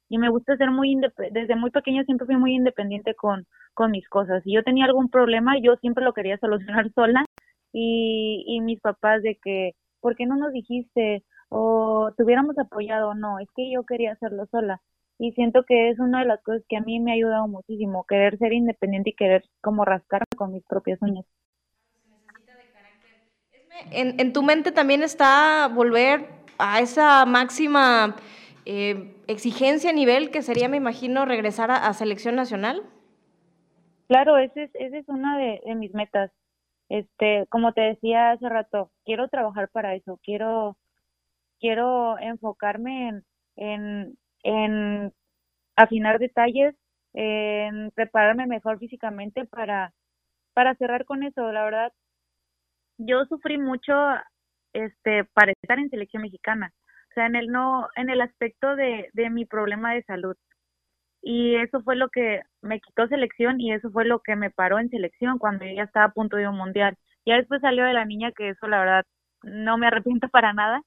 y 0.10 0.18
me 0.20 0.30
gusta 0.30 0.58
ser 0.58 0.70
muy 0.72 0.96
desde 1.32 1.56
muy 1.56 1.72
pequeña 1.72 2.04
siempre 2.04 2.28
fui 2.28 2.38
muy 2.38 2.54
independiente 2.56 3.16
con, 3.16 3.48
con 3.74 3.92
mis 3.92 4.08
cosas. 4.10 4.44
Si 4.44 4.54
yo 4.54 4.63
tenía 4.63 4.86
algún 4.86 5.10
problema, 5.10 5.58
yo 5.60 5.76
siempre 5.78 6.04
lo 6.04 6.13
quería 6.13 6.38
solucionar 6.38 6.92
sola 6.96 7.26
y, 7.72 8.44
y 8.48 8.62
mis 8.62 8.80
papás 8.80 9.24
de 9.24 9.38
que, 9.44 9.72
¿por 10.02 10.16
qué 10.16 10.26
no 10.28 10.36
nos 10.38 10.54
dijiste? 10.54 11.24
O 11.50 12.12
te 12.16 12.24
hubiéramos 12.24 12.58
apoyado, 12.60 13.16
no, 13.16 13.39
es 13.39 13.48
que 13.56 13.72
yo 13.72 13.84
quería 13.86 14.13
hacerlo 14.13 14.46
sola. 14.52 14.82
Y 15.19 15.32
siento 15.34 15.63
que 15.63 15.89
es 15.89 15.99
una 15.99 16.19
de 16.19 16.26
las 16.26 16.41
cosas 16.41 16.63
que 16.67 16.78
a 16.78 16.82
mí 16.82 16.99
me 16.99 17.12
ha 17.12 17.15
ayudado 17.15 17.47
muchísimo, 17.47 18.06
querer 18.08 18.38
ser 18.38 18.54
independiente 18.54 19.12
y 19.12 19.15
querer 19.15 19.43
como 19.62 19.86
rascarme 19.86 20.26
con 20.36 20.52
mis 20.52 20.63
propias 20.63 21.02
uñas. 21.02 21.26
En, 23.91 24.19
en 24.19 24.34
tu 24.34 24.43
mente 24.43 24.71
también 24.71 25.04
está 25.04 25.67
volver 25.67 26.28
a 26.58 26.80
esa 26.80 27.26
máxima 27.26 28.15
eh, 28.65 29.15
exigencia 29.28 29.89
a 29.89 29.93
nivel 29.93 30.32
que 30.32 30.41
sería, 30.41 30.69
me 30.69 30.78
imagino, 30.78 31.26
regresar 31.26 31.71
a, 31.71 31.91
selección 31.93 32.36
nacional. 32.36 32.84
Claro, 34.08 34.38
esa 34.38 34.63
es, 34.63 34.71
ese 34.76 34.99
es 34.99 35.10
una 35.10 35.38
de, 35.38 35.76
mis 35.76 35.93
metas. 35.93 36.32
Este, 36.89 37.45
como 37.49 37.73
te 37.73 37.82
decía 37.82 38.32
hace 38.32 38.47
rato, 38.47 38.91
quiero 39.06 39.28
trabajar 39.28 39.69
para 39.69 39.95
eso, 39.95 40.19
quiero, 40.23 40.78
quiero 41.60 42.17
enfocarme 42.19 43.10
en, 43.10 43.26
en, 43.56 44.17
en 44.44 45.14
afinar 45.78 46.20
detalles, 46.20 46.76
en 47.14 47.92
prepararme 47.92 48.48
mejor 48.48 48.80
físicamente 48.80 49.46
para, 49.46 49.94
para 50.54 50.76
cerrar 50.76 51.06
con 51.06 51.24
eso. 51.24 51.52
La 51.52 51.64
verdad, 51.66 51.94
yo 52.98 53.26
sufrí 53.26 53.58
mucho 53.58 53.94
este, 54.74 55.26
para 55.26 55.52
estar 55.52 55.80
en 55.80 55.90
selección 55.90 56.24
mexicana 56.24 56.74
o 57.12 57.14
sea, 57.14 57.28
en 57.28 57.36
el 57.36 57.48
no, 57.50 57.88
en 57.96 58.10
el 58.10 58.22
aspecto 58.22 58.76
de, 58.76 59.10
de 59.14 59.30
mi 59.30 59.46
problema 59.46 59.94
de 59.94 60.02
salud. 60.04 60.36
Y 61.22 61.56
eso 61.56 61.82
fue 61.84 61.96
lo 61.96 62.10
que 62.10 62.42
me 62.62 62.80
quitó 62.82 63.08
selección 63.08 63.62
y 63.62 63.74
eso 63.74 63.92
fue 63.92 64.06
lo 64.06 64.20
que 64.22 64.36
me 64.36 64.52
paró 64.52 64.80
en 64.80 64.90
selección 64.90 65.40
cuando 65.40 65.66
yo 65.66 65.74
ya 65.76 65.84
estaba 65.84 66.08
a 66.08 66.12
punto 66.14 66.38
de 66.38 66.48
un 66.48 66.58
mundial. 66.58 66.98
Ya 67.26 67.38
después 67.38 67.62
salió 67.62 67.86
de 67.86 67.94
la 67.94 68.06
niña 68.06 68.32
que 68.34 68.50
eso 68.50 68.68
la 68.68 68.80
verdad 68.80 69.06
no 69.44 69.78
me 69.78 69.88
arrepiento 69.88 70.30
para 70.32 70.54
nada. 70.54 70.82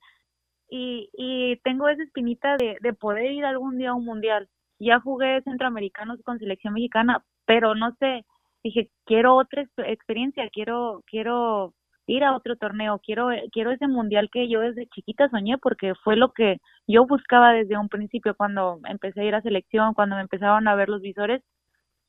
Y, 0.69 1.11
y 1.13 1.57
tengo 1.65 1.89
esa 1.89 2.03
espinita 2.03 2.57
de, 2.57 2.77
de 2.81 2.93
poder 2.93 3.31
ir 3.33 3.45
algún 3.45 3.79
día 3.79 3.91
a 3.91 3.95
un 3.95 4.05
mundial. 4.05 4.49
Ya 4.79 5.01
jugué 5.01 5.43
centroamericanos 5.43 6.21
con 6.23 6.39
selección 6.39 6.75
mexicana, 6.75 7.25
pero 7.47 7.75
no 7.75 7.95
sé, 7.99 8.25
dije, 8.63 8.91
quiero 9.05 9.37
otra 9.37 9.65
experiencia, 9.87 10.49
quiero, 10.51 11.03
quiero 11.07 11.75
ir 12.07 12.25
a 12.25 12.37
otro 12.37 12.57
torneo, 12.57 13.01
quiero, 13.05 13.29
quiero 13.53 13.73
ese 13.73 13.89
mundial 13.89 14.29
que 14.33 14.49
yo 14.49 14.61
desde 14.61 14.87
chiquita 14.89 15.29
soñé 15.29 15.59
porque 15.59 15.95
fue 16.05 16.17
lo 16.17 16.33
que 16.33 16.59
yo 16.87 17.07
buscaba 17.07 17.53
desde 17.53 17.79
un 17.79 17.89
principio 17.89 18.35
cuando 18.37 18.81
empecé 18.85 19.21
a 19.23 19.25
ir 19.25 19.35
a 19.35 19.43
selección, 19.43 19.95
cuando 19.95 20.17
me 20.17 20.23
empezaban 20.23 20.69
a 20.69 20.75
ver 20.75 20.89
los 20.89 21.01
visores, 21.03 21.43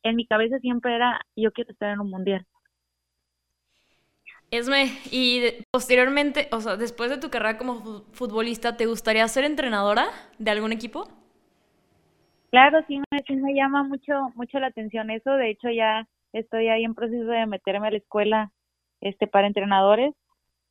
en 0.03 0.15
mi 0.15 0.25
cabeza 0.27 0.59
siempre 0.59 0.95
era 0.95 1.21
yo 1.35 1.51
quiero 1.51 1.71
estar 1.71 1.91
en 1.91 1.99
un 1.99 2.09
mundial. 2.09 2.45
Esme, 4.49 4.85
y 5.11 5.41
posteriormente, 5.71 6.47
o 6.51 6.61
sea, 6.61 6.77
después 6.77 7.09
de 7.09 7.17
tu 7.17 7.29
carrera 7.29 7.57
como 7.57 8.03
futbolista, 8.13 8.77
¿te 8.77 8.85
gustaría 8.85 9.27
ser 9.27 9.43
entrenadora 9.43 10.05
de 10.37 10.51
algún 10.51 10.71
equipo? 10.71 11.09
Claro, 12.49 12.79
sí 12.87 12.99
me, 13.11 13.19
sí 13.27 13.35
me 13.35 13.53
llama 13.53 13.83
mucho, 13.83 14.13
mucho 14.35 14.59
la 14.59 14.67
atención 14.67 15.09
eso. 15.09 15.31
De 15.31 15.49
hecho, 15.49 15.69
ya 15.69 16.07
estoy 16.31 16.69
ahí 16.69 16.85
en 16.85 16.95
proceso 16.95 17.25
de 17.25 17.45
meterme 17.45 17.87
a 17.87 17.91
la 17.91 17.97
escuela 17.97 18.51
este 19.01 19.27
para 19.27 19.47
entrenadores. 19.47 20.13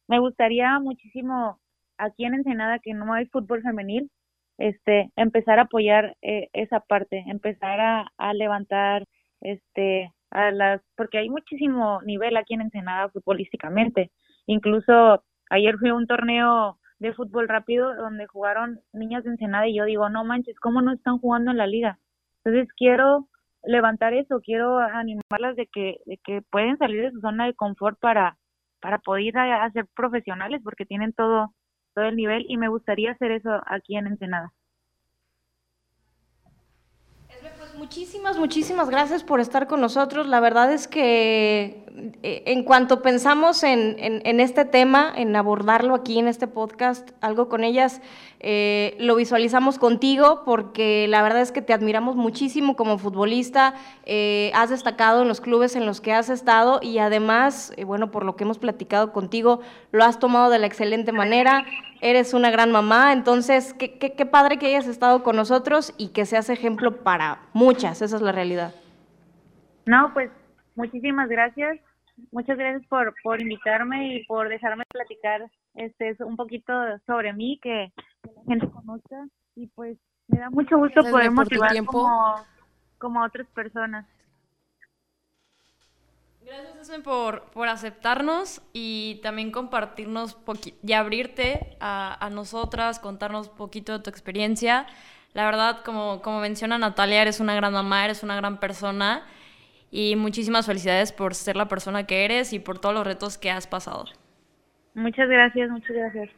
Me 0.09 0.19
gustaría 0.21 0.79
muchísimo 0.79 1.59
aquí 1.99 2.25
en 2.25 2.35
Ensenada 2.35 2.79
que 2.79 2.95
no 2.95 3.13
hay 3.13 3.27
fútbol 3.27 3.63
femenil, 3.63 4.11
este 4.59 5.11
empezar 5.17 5.59
a 5.59 5.63
apoyar 5.63 6.17
eh, 6.23 6.49
esa 6.55 6.81
parte, 6.81 7.25
empezar 7.27 7.81
a, 7.81 8.13
a 8.17 8.33
levantar 8.33 9.05
este 9.43 10.13
a 10.31 10.51
las 10.51 10.83
porque 10.97 11.19
hay 11.19 11.31
muchísimo 11.31 12.01
nivel 12.03 12.37
aquí 12.37 12.55
en 12.55 12.63
Ensenada 12.63 13.09
futbolísticamente. 13.11 14.11
Incluso 14.47 15.23
ayer 15.51 15.77
fui 15.79 15.91
a 15.91 15.95
un 15.95 16.07
torneo 16.07 16.79
de 16.99 17.13
fútbol 17.13 17.49
rápido 17.49 17.95
donde 17.95 18.27
jugaron 18.27 18.81
niñas 18.93 19.25
de 19.25 19.31
Ensenada 19.31 19.69
y 19.69 19.77
yo 19.77 19.85
digo, 19.85 20.09
no 20.09 20.25
manches, 20.25 20.59
¿cómo 20.61 20.83
no 20.83 20.93
están 20.93 21.19
jugando 21.19 21.51
en 21.51 21.59
la 21.59 21.67
liga? 21.67 21.99
Entonces 22.45 22.73
quiero 22.75 23.29
levantar 23.65 24.15
eso, 24.15 24.41
quiero 24.41 24.79
animarlas 24.79 25.57
de 25.57 25.67
que, 25.67 25.99
de 26.07 26.19
que 26.19 26.43
pueden 26.43 26.79
salir 26.79 27.03
de 27.03 27.11
su 27.11 27.21
zona 27.21 27.47
de 27.47 27.55
confort 27.55 27.99
para, 27.99 28.39
para 28.81 28.99
poder 28.99 29.35
ser 29.73 29.87
profesionales 29.95 30.61
porque 30.63 30.87
tienen 30.87 31.13
todo, 31.13 31.53
todo 31.95 32.05
el 32.05 32.17
nivel 32.17 32.47
y 32.49 32.57
me 32.57 32.69
gustaría 32.69 33.13
hacer 33.13 33.33
eso 33.33 33.61
aquí 33.67 33.97
en 33.97 34.07
Ensenada. 34.07 34.53
Pues 37.59 37.66
muchísimas, 37.77 38.37
muchísimas 38.39 38.91
gracias 38.91 39.23
por 39.23 39.41
estar 39.41 39.67
con 39.67 39.81
nosotros. 39.81 40.27
La 40.27 40.41
verdad 40.41 40.73
es 40.73 40.89
que 40.89 41.86
en 42.23 42.63
cuanto 42.63 43.01
pensamos 43.01 43.63
en, 43.63 43.97
en, 43.99 44.41
este 44.41 44.65
tema, 44.67 45.13
en 45.17 45.35
abordarlo 45.35 45.95
aquí 45.95 46.19
en 46.19 46.29
este 46.29 46.47
podcast, 46.47 47.11
algo 47.23 47.49
con 47.49 47.65
ellas, 47.65 48.03
eh, 48.41 48.97
lo 48.99 49.17
visualizamos 49.17 49.79
contigo 49.79 50.43
porque 50.45 51.07
la 51.09 51.23
verdad 51.23 51.41
es 51.41 51.53
que 51.53 51.63
te 51.63 51.73
admiramos 51.73 52.15
muchísimo 52.15 52.77
como 52.77 52.99
futbolista, 52.99 53.75
eh, 54.05 54.51
has 54.55 54.71
destacado 54.71 55.23
en 55.23 55.29
los 55.29 55.41
clubes 55.41 55.75
en 55.75 55.87
los 55.87 56.03
que 56.03 56.13
has 56.13 56.29
estado 56.29 56.81
y 56.83 56.99
además, 56.99 57.73
bueno, 57.87 58.11
por 58.11 58.27
lo 58.27 58.37
que 58.37 58.45
hemos 58.45 58.59
platicado 58.59 59.13
contigo, 59.13 59.61
lo 59.91 60.05
has 60.05 60.19
tomado 60.19 60.51
de 60.51 60.59
la 60.59 60.67
excelente 60.67 61.13
manera, 61.13 61.65
eres 62.03 62.35
una 62.35 62.51
gran 62.51 62.73
mamá, 62.73 63.15
entonces 63.15 63.73
qué, 63.73 63.99
qué, 63.99 64.13
qué 64.13 64.27
padre 64.27 64.59
que 64.59 64.67
hayas 64.67 64.87
estado 64.87 65.23
con 65.23 65.35
nosotros 65.35 65.95
y 65.97 66.09
que 66.09 66.27
seas 66.27 66.51
ejemplo 66.51 67.03
para 67.03 67.41
muchas, 67.55 68.03
esa 68.03 68.17
es 68.17 68.23
la 68.23 68.33
realidad. 68.33 68.75
No, 69.87 70.11
pues 70.13 70.31
muchísimas 70.75 71.29
gracias 71.31 71.79
muchas 72.31 72.57
gracias 72.57 72.87
por, 72.89 73.15
por 73.23 73.41
invitarme 73.41 74.17
y 74.17 74.25
por 74.27 74.49
dejarme 74.49 74.85
platicar 74.89 75.51
este 75.75 76.17
un 76.25 76.37
poquito 76.37 76.73
sobre 77.07 77.33
mí, 77.33 77.59
que, 77.63 77.93
la 78.23 78.43
gente 78.49 78.69
conozca 78.71 79.27
y 79.55 79.69
pues 79.69 79.97
me 80.29 80.39
da 80.39 80.51
mucho 80.51 80.77
gusto 80.79 81.01
poder 81.03 81.31
motivar 81.31 81.85
como, 81.85 82.37
como 82.99 83.23
otras 83.23 83.47
personas. 83.49 84.07
Gracias, 86.45 86.77
Esme, 86.77 87.01
por, 87.01 87.51
por 87.51 87.69
aceptarnos 87.69 88.63
y 88.73 89.21
también 89.23 89.51
compartirnos 89.51 90.37
y 90.83 90.93
abrirte 90.93 91.77
a, 91.81 92.25
a 92.25 92.31
nosotras, 92.31 93.01
contarnos 93.01 93.49
un 93.49 93.57
poquito 93.57 93.93
de 93.93 93.99
tu 93.99 94.11
experiencia. 94.11 94.87
La 95.33 95.45
verdad, 95.45 95.83
como, 95.85 96.23
como 96.23 96.41
menciona 96.41 96.79
Natalia, 96.79 97.23
eres 97.23 97.41
una 97.41 97.55
gran 97.55 97.73
mamá, 97.73 98.05
eres 98.05 98.23
una 98.23 98.37
gran 98.37 98.59
persona 98.59 99.27
y 99.91 100.17
muchísimas 100.17 100.67
felicidades 100.67 101.13
por 101.13 101.35
ser 101.35 101.57
la 101.57 101.69
persona 101.69 102.07
que 102.07 102.25
eres 102.25 102.53
y 102.53 102.59
por 102.59 102.79
todos 102.79 102.95
los 102.95 103.07
retos 103.07 103.39
que 103.39 103.51
has 103.51 103.67
pasado. 103.67 104.05
Muchas 104.95 105.29
gracias, 105.29 105.71
muchas 105.71 105.95
gracias. 105.95 106.31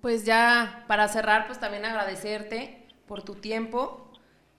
Pues 0.00 0.24
ya 0.24 0.84
para 0.86 1.08
cerrar, 1.08 1.46
pues 1.46 1.58
también 1.58 1.84
agradecerte 1.84 2.86
por 3.06 3.22
tu 3.22 3.34
tiempo. 3.34 4.12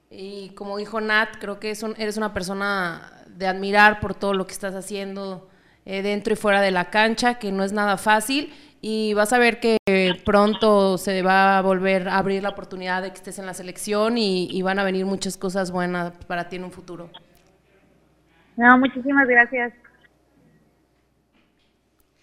Y 0.09 0.49
como 0.55 0.77
dijo 0.77 1.01
Nat, 1.01 1.37
creo 1.39 1.59
que 1.59 1.73
eres 1.97 2.17
una 2.17 2.33
persona 2.33 3.11
de 3.27 3.47
admirar 3.47 3.99
por 3.99 4.13
todo 4.13 4.33
lo 4.33 4.45
que 4.45 4.53
estás 4.53 4.75
haciendo 4.75 5.49
eh, 5.85 6.01
dentro 6.01 6.33
y 6.33 6.35
fuera 6.35 6.61
de 6.61 6.71
la 6.71 6.89
cancha, 6.89 7.39
que 7.39 7.51
no 7.51 7.63
es 7.63 7.71
nada 7.71 7.97
fácil. 7.97 8.53
Y 8.81 9.13
vas 9.13 9.33
a 9.33 9.37
ver 9.37 9.59
que 9.59 9.77
pronto 10.23 10.97
se 10.97 11.21
va 11.21 11.57
a 11.57 11.61
volver 11.61 12.09
a 12.09 12.17
abrir 12.17 12.43
la 12.43 12.49
oportunidad 12.49 13.01
de 13.01 13.09
que 13.09 13.15
estés 13.15 13.39
en 13.39 13.45
la 13.45 13.53
selección 13.53 14.17
y, 14.17 14.49
y 14.51 14.61
van 14.61 14.79
a 14.79 14.83
venir 14.83 15.05
muchas 15.05 15.35
cosas 15.37 15.71
buenas 15.71 16.13
para 16.25 16.47
ti 16.47 16.57
en 16.57 16.65
un 16.65 16.71
futuro. 16.71 17.09
No, 18.57 18.77
muchísimas 18.79 19.27
gracias. 19.27 19.73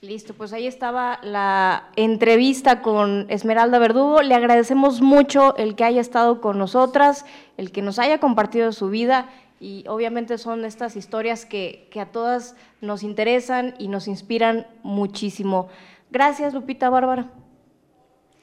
Listo, 0.00 0.34
pues 0.34 0.52
ahí 0.52 0.66
estaba 0.66 1.18
la 1.22 1.84
entrevista 1.96 2.82
con 2.82 3.24
Esmeralda 3.30 3.78
Verdugo. 3.78 4.20
Le 4.20 4.34
agradecemos 4.34 5.00
mucho 5.00 5.56
el 5.56 5.76
que 5.76 5.84
haya 5.84 6.02
estado 6.02 6.42
con 6.42 6.58
nosotras, 6.58 7.24
el 7.56 7.72
que 7.72 7.80
nos 7.80 7.98
haya 7.98 8.18
compartido 8.18 8.72
su 8.72 8.90
vida 8.90 9.30
y 9.60 9.84
obviamente 9.88 10.36
son 10.36 10.66
estas 10.66 10.96
historias 10.96 11.46
que, 11.46 11.88
que 11.90 12.00
a 12.00 12.12
todas 12.12 12.54
nos 12.82 13.02
interesan 13.02 13.74
y 13.78 13.88
nos 13.88 14.08
inspiran 14.08 14.66
muchísimo. 14.82 15.68
Gracias, 16.10 16.52
Lupita 16.52 16.90
Bárbara. 16.90 17.30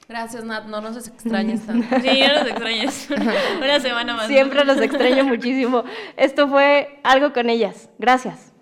Gracias, 0.08 0.44
Nat. 0.44 0.66
No 0.66 0.80
nos 0.80 1.06
extrañes 1.06 1.62
tanto. 1.66 1.86
Sí, 2.00 2.18
ya 2.18 2.40
nos 2.40 2.48
extrañas. 2.48 3.08
Una 3.58 3.80
semana 3.80 4.14
más. 4.14 4.26
Siempre 4.26 4.64
los 4.64 4.78
extraño 4.78 5.24
muchísimo. 5.24 5.84
Esto 6.16 6.48
fue 6.48 7.00
Algo 7.02 7.32
con 7.32 7.50
ellas. 7.50 7.88
Gracias. 7.98 8.52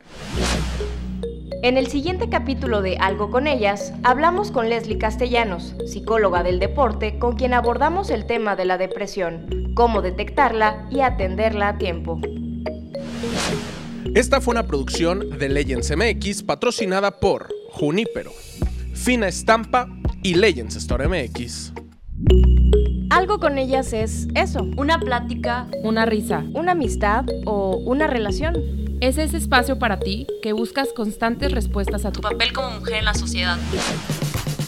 En 1.62 1.76
el 1.76 1.88
siguiente 1.88 2.30
capítulo 2.30 2.80
de 2.80 2.96
Algo 2.96 3.30
con 3.30 3.46
ellas, 3.46 3.92
hablamos 4.02 4.50
con 4.50 4.70
Leslie 4.70 4.96
Castellanos, 4.96 5.74
psicóloga 5.86 6.42
del 6.42 6.58
deporte, 6.58 7.18
con 7.18 7.36
quien 7.36 7.52
abordamos 7.52 8.08
el 8.08 8.24
tema 8.24 8.56
de 8.56 8.64
la 8.64 8.78
depresión, 8.78 9.72
cómo 9.74 10.00
detectarla 10.00 10.86
y 10.90 11.00
atenderla 11.00 11.68
a 11.68 11.78
tiempo. 11.78 12.18
Esta 14.14 14.40
fue 14.40 14.52
una 14.52 14.66
producción 14.66 15.38
de 15.38 15.50
Legends 15.50 15.94
MX 15.94 16.44
patrocinada 16.44 17.20
por 17.20 17.48
Junípero, 17.72 18.32
Fina 18.94 19.28
Estampa 19.28 19.86
y 20.22 20.34
Legends 20.34 20.76
Store 20.76 21.08
MX. 21.08 21.72
Algo 23.10 23.40
con 23.40 23.58
ellas 23.58 23.92
es 23.92 24.28
eso, 24.34 24.62
Una 24.76 24.98
plática 25.00 25.66
Una 25.82 26.06
risa. 26.06 26.44
una 26.54 26.72
amistad 26.72 27.24
o 27.44 27.76
una 27.76 28.06
relación. 28.06 28.54
Es 29.00 29.16
ese 29.18 29.38
espacio 29.38 29.78
para 29.78 29.98
ti 29.98 30.26
que 30.42 30.52
buscas 30.52 30.88
constantes 30.94 31.52
respuestas 31.52 32.04
a 32.04 32.12
tu 32.12 32.20
tu 32.20 32.28
papel 32.28 32.52
como 32.52 32.70
mujer 32.70 32.96
en 32.96 33.06
la 33.06 33.14
sociedad. 33.14 33.56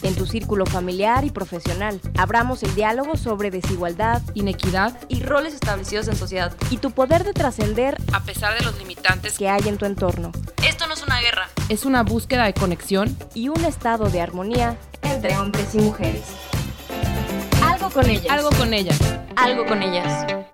En 0.01 0.15
tu 0.15 0.25
círculo 0.25 0.65
familiar 0.65 1.23
y 1.23 1.29
profesional, 1.29 2.01
abramos 2.17 2.61
el 2.63 2.73
diálogo 2.75 3.15
sobre 3.15 3.51
desigualdad 3.51 4.21
inequidad 4.33 4.97
Y 5.07 5.21
roles 5.21 5.53
establecidos 5.53 6.07
en 6.09 6.15
sociedad. 6.17 6.53
y 6.71 6.77
tu 6.77 6.91
poder 6.91 7.23
de 7.23 7.31
trascender 7.31 7.95
a 8.11 8.21
pesar 8.23 8.57
de 8.57 8.65
los 8.65 8.77
limitantes. 8.79 9.37
que 9.37 9.47
hay 9.47 9.61
en 9.67 9.77
tu 9.77 9.85
entorno 9.85 10.31
Esto 10.67 10.87
no 10.87 10.95
es 10.95 11.03
una 11.03 11.21
guerra. 11.21 11.47
Es 11.69 11.85
una 11.85 12.03
búsqueda 12.03 12.43
de 12.45 12.53
conexión 12.53 13.15
y 13.33 13.47
un 13.49 13.63
estado 13.63 14.09
de 14.09 14.19
armonía 14.19 14.75
entre 15.03 15.37
hombres 15.37 15.75
y 15.75 15.79
mujeres. 15.79 16.23
Algo 17.63 17.89
con 17.89 18.09
ellas. 18.09 18.29
Algo 18.29 18.49
con 18.51 18.73
ellas. 18.73 18.99
Algo 19.35 19.65
con 19.65 19.81
ellas. 19.81 20.52